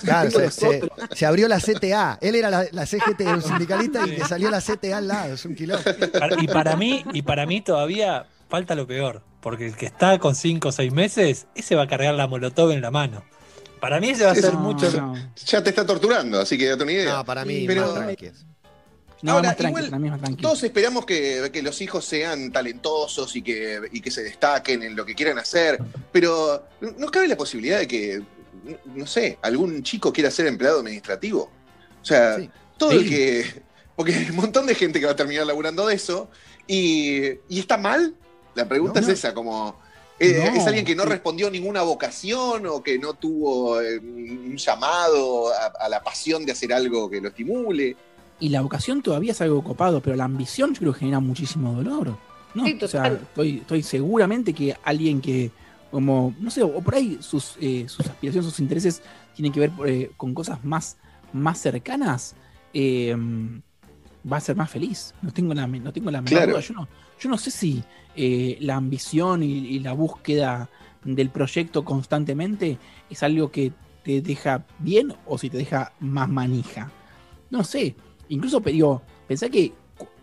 se, 1.15 1.27
abrió 1.27 1.49
la 1.49 1.59
CTA. 1.61 2.19
Él 2.21 2.35
era 2.35 2.51
la, 2.51 2.67
la 2.73 2.87
CGT, 2.87 3.21
era 3.21 3.35
un 3.35 3.43
sindicalista 3.43 4.07
y 4.07 4.11
le 4.17 4.25
salió 4.25 4.51
la 4.51 4.61
CTA 4.61 4.99
al 4.99 5.09
lado. 5.09 5.35
Es 5.35 5.45
un 5.45 5.55
quilombo. 5.55 5.83
Para- 6.19 6.43
Y 6.43 6.47
para 6.47 6.77
mí, 6.77 7.05
y 7.13 7.23
para 7.23 7.47
mí 7.47 7.61
todavía 7.61 8.27
falta 8.49 8.75
lo 8.75 8.87
peor. 8.87 9.23
Porque 9.41 9.67
el 9.69 9.77
que 9.77 9.87
está 9.87 10.19
con 10.19 10.35
5 10.35 10.69
o 10.69 10.73
6 10.73 10.93
meses, 10.93 11.47
ese 11.55 11.75
va 11.75 11.85
a 11.85 11.89
cargar 11.89 12.15
la 12.15 12.27
molotov 12.27 12.71
en 12.73 12.83
la 12.83 12.91
mano. 12.91 13.25
Para 13.81 13.99
mí 14.01 14.11
ese 14.11 14.25
va 14.27 14.33
a 14.33 14.35
ser 14.35 14.53
No, 14.53 14.61
mucho. 14.61 14.91
no. 14.93 15.15
Ya 15.47 15.63
te 15.63 15.71
está 15.71 15.87
torturando, 15.87 16.39
así 16.41 16.59
que 16.59 16.69
date 16.69 16.83
una 16.83 16.93
idea. 16.93 17.17
No, 17.17 17.25
para 17.25 17.45
mí, 17.47 17.65
Pero- 17.67 17.87
más 17.87 17.95
tranquilos. 17.95 18.45
No, 19.23 19.33
Ahora, 19.33 19.55
igual. 19.59 20.37
Todos 20.41 20.63
esperamos 20.65 21.05
que, 21.05 21.51
que 21.53 21.61
los 21.63 21.79
hijos 21.83 22.07
sean 22.07 22.51
talentosos 22.53 23.37
y 23.37 23.43
que, 23.43 23.79
y 23.93 24.01
que 24.01 24.11
se 24.11 24.23
destaquen 24.23 24.83
en 24.83 24.97
lo 24.97 25.05
que 25.05 25.15
quieran 25.15 25.39
hacer, 25.39 25.79
pero 26.11 26.65
¿no 26.97 27.07
cabe 27.11 27.29
la 27.29 27.37
posibilidad 27.37 27.79
de 27.81 27.87
que, 27.87 28.23
no 28.95 29.07
sé, 29.07 29.39
algún 29.43 29.83
chico 29.83 30.13
quiera 30.13 30.31
ser 30.31 30.47
empleado 30.47 30.81
administrativo? 30.81 31.51
O 32.01 32.05
sea, 32.05 32.37
Sí. 32.39 32.51
todo 32.79 32.93
el 32.93 33.09
que... 33.09 33.45
Porque 33.97 34.15
hay 34.15 34.31
un 34.31 34.37
montón 34.37 34.67
de 34.67 34.75
gente 34.75 34.99
que 34.99 35.07
va 35.07 35.13
a 35.13 35.17
terminar 35.17 35.47
laburando 35.47 35.87
de 35.87 35.95
eso 35.95 36.31
y, 36.67 37.27
y 37.49 37.59
está 37.59 37.77
mal. 37.77 38.15
La 38.55 38.67
pregunta 38.67 38.95
No, 39.01 39.01
es 39.01 39.09
no. 39.09 39.13
esa, 39.15 39.35
como... 39.35 39.79
eh, 40.19 40.43
No, 40.53 40.59
¿Es 40.61 40.67
alguien 40.67 40.85
que 40.87 40.95
no 40.97 41.05
respondió 41.05 41.51
ninguna 41.51 41.83
vocación 41.83 42.67
o 42.67 42.83
que 42.83 42.99
no 42.99 43.13
tuvo 43.15 43.81
eh, 43.83 43.99
un 43.99 44.57
llamado 44.57 45.53
a, 45.53 45.67
a 45.85 45.89
la 45.91 46.03
pasión 46.03 46.47
de 46.47 46.53
hacer 46.53 46.73
algo 46.73 47.11
que 47.11 47.21
lo 47.21 47.29
estimule? 47.29 47.95
Y 48.39 48.49
la 48.49 48.63
vocación 48.63 49.03
todavía 49.03 49.33
es 49.33 49.41
algo 49.43 49.63
copado, 49.63 50.01
pero 50.01 50.17
la 50.17 50.25
ambición 50.25 50.73
yo 50.73 50.81
creo 50.81 50.93
que 50.95 51.01
genera 51.01 51.21
muchísimo 51.21 51.75
dolor. 51.75 52.17
¿no? 52.55 52.65
Sí, 52.65 52.79
o 52.81 52.89
sea, 52.89 53.07
estoy, 53.09 53.59
estoy 53.59 53.83
seguramente 53.83 54.55
que 54.55 54.75
alguien 54.83 55.21
que, 55.21 55.51
como, 55.91 56.35
no 56.39 56.51
sé, 56.51 56.63
o 56.63 56.81
por 56.81 56.95
ahí 56.95 57.19
sus, 57.21 57.57
eh, 57.61 57.87
sus 57.89 58.07
aspiraciones, 58.07 58.49
sus 58.51 58.61
intereses 58.61 59.03
tienen 59.35 59.53
que 59.53 59.61
ver 59.61 59.73
eh, 59.87 60.11
con 60.17 60.35
cosas 60.35 60.65
más, 60.65 60.97
más 61.33 61.59
cercanas, 61.59 62.35
eh, 62.73 63.17
va 64.31 64.37
a 64.37 64.41
ser 64.41 64.57
más 64.57 64.71
feliz. 64.71 65.15
No 65.23 65.33
tengo 65.33 65.55
la, 65.55 65.67
no 65.67 65.93
tengo 65.93 66.11
la 66.11 66.21
menor 66.21 66.31
Claro. 66.39 66.53
duda. 66.53 66.61
Yo 66.61 66.75
no, 66.75 66.89
yo 67.19 67.31
no 67.31 67.39
sé 67.39 67.51
si 67.51 67.83
eh, 68.17 68.57
la 68.61 68.77
ambición 68.77 69.43
y, 69.43 69.53
y 69.53 69.79
la 69.81 69.93
búsqueda 69.93 70.69
del 71.05 71.31
proyecto 71.31 71.85
constantemente 71.85 72.79
es 73.09 73.23
algo 73.23 73.51
que 73.51 73.73
te 74.05 74.21
deja 74.21 74.65
bien 74.79 75.15
o 75.27 75.39
si 75.39 75.51
te 75.51 75.57
deja 75.59 75.93
más 76.01 76.29
manija. 76.29 76.91
No 77.51 77.65
sé. 77.65 77.97
Incluso, 78.29 78.61
digo, 78.61 79.03
pensá 79.27 79.49
que 79.49 79.73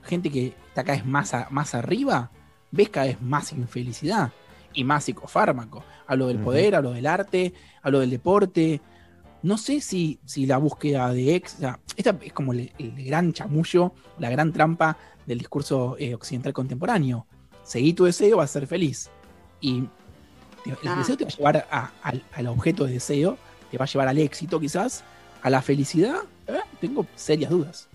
gente 0.03 0.29
que 0.29 0.47
está 0.69 0.83
cada 0.83 0.97
vez 0.99 1.05
más, 1.05 1.33
a- 1.33 1.47
más 1.49 1.75
arriba, 1.75 2.31
ves 2.71 2.89
cada 2.89 3.07
vez 3.07 3.21
más 3.21 3.51
infelicidad 3.51 4.31
y 4.73 4.83
más 4.83 5.05
psicofármaco. 5.05 5.83
Hablo 6.07 6.27
del 6.27 6.37
Ujú. 6.37 6.45
poder, 6.45 6.75
hablo 6.75 6.91
del 6.91 7.05
arte, 7.07 7.53
hablo 7.81 7.99
del 7.99 8.09
deporte. 8.09 8.81
No 9.43 9.57
sé 9.57 9.81
si, 9.81 10.19
si 10.25 10.45
la 10.45 10.57
búsqueda 10.57 11.11
de 11.13 11.35
ex. 11.35 11.55
O 11.55 11.59
sea, 11.59 11.79
esta 11.95 12.17
es 12.21 12.33
como 12.33 12.53
el, 12.53 12.71
el 12.79 13.05
gran 13.05 13.33
chamullo, 13.33 13.93
la 14.19 14.29
gran 14.29 14.51
trampa 14.51 14.97
del 15.25 15.37
discurso 15.39 15.95
eh, 15.99 16.13
occidental 16.15 16.53
contemporáneo. 16.53 17.27
Seguí 17.63 17.93
tu 17.93 18.05
deseo, 18.05 18.37
vas 18.37 18.49
a 18.49 18.53
ser 18.53 18.67
feliz. 18.67 19.09
Y 19.61 19.81
te- 20.63 20.71
el 20.71 20.77
Ah. 20.87 20.95
deseo 20.97 21.17
te 21.17 21.25
va 21.25 21.29
a 21.29 21.33
llevar 21.35 21.67
a- 21.69 21.91
al, 22.01 22.23
al 22.33 22.47
objeto 22.47 22.85
de 22.85 22.93
deseo, 22.93 23.37
te 23.71 23.77
va 23.77 23.85
a 23.85 23.87
llevar 23.87 24.07
al 24.07 24.17
éxito 24.17 24.59
quizás, 24.59 25.03
a 25.41 25.49
la 25.49 25.61
felicidad. 25.61 26.19
eh, 26.47 26.59
Tengo 26.79 27.05
serias 27.15 27.51
dudas. 27.51 27.89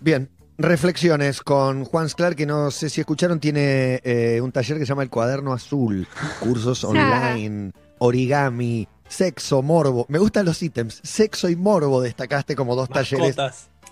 Bien, 0.00 0.28
reflexiones 0.62 1.40
con 1.42 1.84
Juan 1.84 2.08
Sclar, 2.08 2.36
que 2.36 2.46
no 2.46 2.70
sé 2.70 2.90
si 2.90 3.00
escucharon, 3.00 3.40
tiene 3.40 4.00
eh, 4.04 4.40
un 4.40 4.52
taller 4.52 4.78
que 4.78 4.84
se 4.84 4.88
llama 4.88 5.02
El 5.02 5.10
Cuaderno 5.10 5.52
Azul, 5.52 6.06
cursos 6.40 6.84
online, 6.84 7.72
origami, 7.98 8.88
Sexo, 9.12 9.60
morbo. 9.60 10.06
Me 10.08 10.18
gustan 10.18 10.46
los 10.46 10.62
ítems. 10.62 11.00
Sexo 11.02 11.50
y 11.50 11.56
morbo 11.56 12.00
destacaste 12.00 12.56
como 12.56 12.74
dos 12.74 12.88
talleres. 12.88 13.36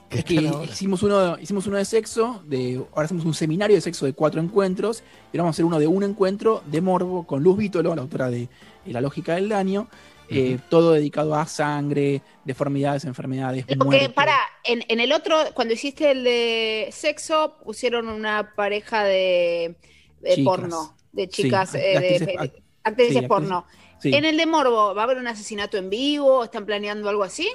Que 0.08 0.18
Es 0.18 0.24
que 0.24 0.50
hicimos 0.64 1.02
uno, 1.02 1.38
hicimos 1.38 1.66
uno 1.66 1.76
de 1.76 1.84
sexo, 1.84 2.42
de, 2.46 2.82
ahora 2.92 3.04
hacemos 3.04 3.26
un 3.26 3.34
seminario 3.34 3.76
de 3.76 3.82
sexo 3.82 4.06
de 4.06 4.14
cuatro 4.14 4.40
encuentros, 4.40 5.04
y 5.32 5.36
ahora 5.36 5.44
vamos 5.44 5.54
a 5.54 5.56
hacer 5.56 5.64
uno 5.66 5.78
de 5.78 5.86
un 5.86 6.02
encuentro 6.02 6.62
de 6.66 6.80
morbo 6.80 7.26
con 7.26 7.42
Luz 7.42 7.58
Vítolo, 7.58 7.94
la 7.94 8.02
autora 8.02 8.30
de 8.30 8.48
La 8.86 9.02
lógica 9.02 9.34
del 9.34 9.50
daño, 9.50 9.88
eh, 10.30 10.58
todo 10.68 10.92
dedicado 10.92 11.34
a 11.34 11.46
sangre, 11.46 12.22
deformidades, 12.44 13.04
enfermedades, 13.04 13.64
Porque, 13.66 13.84
muerte. 13.84 14.08
para, 14.10 14.36
en, 14.64 14.82
en 14.88 15.00
el 15.00 15.12
otro, 15.12 15.36
cuando 15.54 15.74
hiciste 15.74 16.10
el 16.12 16.24
de 16.24 16.88
sexo, 16.92 17.56
pusieron 17.64 18.08
una 18.08 18.54
pareja 18.54 19.04
de, 19.04 19.76
de 20.20 20.42
porno, 20.44 20.94
de 21.12 21.28
chicas, 21.28 21.70
Sí, 21.72 21.78
eh, 21.78 21.80
de- 21.80 21.96
actrices- 21.98 22.26
de- 22.26 22.36
act- 22.38 22.62
actrices 22.84 23.16
sí, 23.18 23.26
porno. 23.26 23.66
Sí. 23.98 24.14
En 24.14 24.24
el 24.24 24.36
de 24.36 24.46
Morbo, 24.46 24.94
¿va 24.94 25.02
a 25.02 25.04
haber 25.04 25.18
un 25.18 25.26
asesinato 25.26 25.76
en 25.76 25.90
vivo? 25.90 26.44
¿Están 26.44 26.64
planeando 26.64 27.08
algo 27.08 27.22
así? 27.22 27.50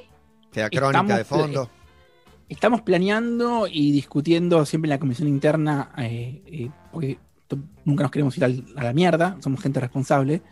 Queda 0.51 0.69
crónica 0.69 0.99
Estamos- 0.99 1.17
de 1.17 1.23
fondo. 1.23 1.69
Estamos 2.47 2.81
planeando 2.83 3.65
y 3.67 3.91
discutiendo 3.91 4.63
siempre 4.67 4.87
en 4.87 4.91
la 4.91 4.99
comisión 4.99 5.27
interna, 5.27 5.91
eh, 5.97 6.43
eh, 6.45 6.69
porque 6.91 7.17
nunca 7.85 8.03
nos 8.03 8.11
queremos 8.11 8.37
ir 8.37 8.43
al- 8.43 8.63
a 8.75 8.83
la 8.83 8.93
mierda, 8.93 9.37
somos 9.41 9.59
gente 9.61 9.79
responsable, 9.79 10.43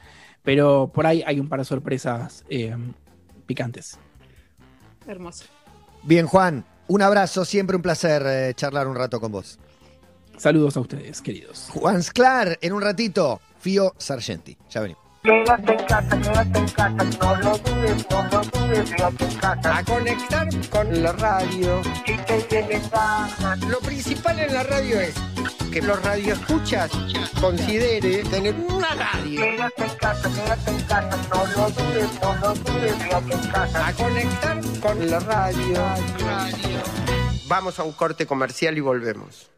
pero 0.44 0.92
por 0.94 1.08
ahí 1.08 1.24
hay 1.26 1.40
un 1.40 1.50
par 1.50 1.60
de 1.60 1.66
sorpresas 1.66 2.44
eh, 2.50 2.76
picantes. 3.46 3.98
Hermoso. 5.08 5.46
Bien, 6.04 6.28
Juan, 6.28 6.66
un 6.88 7.02
abrazo. 7.02 7.46
Siempre 7.46 7.76
un 7.76 7.82
placer 7.82 8.24
eh, 8.26 8.54
charlar 8.56 8.88
un 8.88 8.96
rato 8.96 9.20
con 9.20 9.32
vos. 9.32 9.60
Saludos 10.38 10.76
a 10.78 10.82
ustedes, 10.82 11.22
queridos. 11.22 11.70
Juan 11.72 12.04
Sclar, 12.04 12.58
en 12.62 12.74
un 12.74 12.82
ratito. 12.82 13.40
Fío 13.60 13.94
Sargenti. 13.98 14.58
Ya 14.70 14.82
venimos. 14.82 15.03
Quédate 15.24 15.72
en 15.72 15.86
casa, 15.86 16.20
quédate 16.20 16.60
en 16.60 16.68
casa, 16.68 17.04
no 17.22 17.36
lo 17.38 17.58
dudes, 17.58 18.06
no 18.12 18.24
lo 18.24 18.42
dudes, 18.42 18.90
quédate 18.92 19.24
en 19.24 19.36
casa. 19.38 19.78
a 19.78 19.84
conectar 19.86 20.48
con 20.70 21.02
la 21.02 21.14
radio. 21.14 21.82
Te 22.06 22.82
Lo 23.70 23.80
principal 23.80 24.40
en 24.40 24.54
la 24.54 24.64
radio 24.64 25.00
es 25.00 25.16
que 25.72 25.82
los 25.82 26.04
radioescuchas 26.04 26.92
considere 27.40 28.24
tener 28.24 28.54
una 28.56 28.90
radio. 28.96 29.40
quédate 29.40 29.84
en 29.86 29.96
casa, 29.96 30.30
quédate 30.30 30.72
en 30.72 30.82
casa, 30.82 31.18
no 31.30 31.46
lo 31.46 31.70
dudes, 31.70 32.10
no 32.22 32.36
lo 32.36 32.54
dudes, 32.56 32.94
quédate 32.96 33.34
en 33.34 33.48
casa. 33.50 33.88
A 33.88 33.94
conectar 33.94 34.62
con 34.82 35.10
la 35.10 35.20
radio. 35.22 35.84
Vamos 37.48 37.80
a 37.80 37.84
un 37.84 37.94
corte 37.94 38.26
comercial 38.26 38.78
y 38.78 38.82
volvemos. 38.82 39.50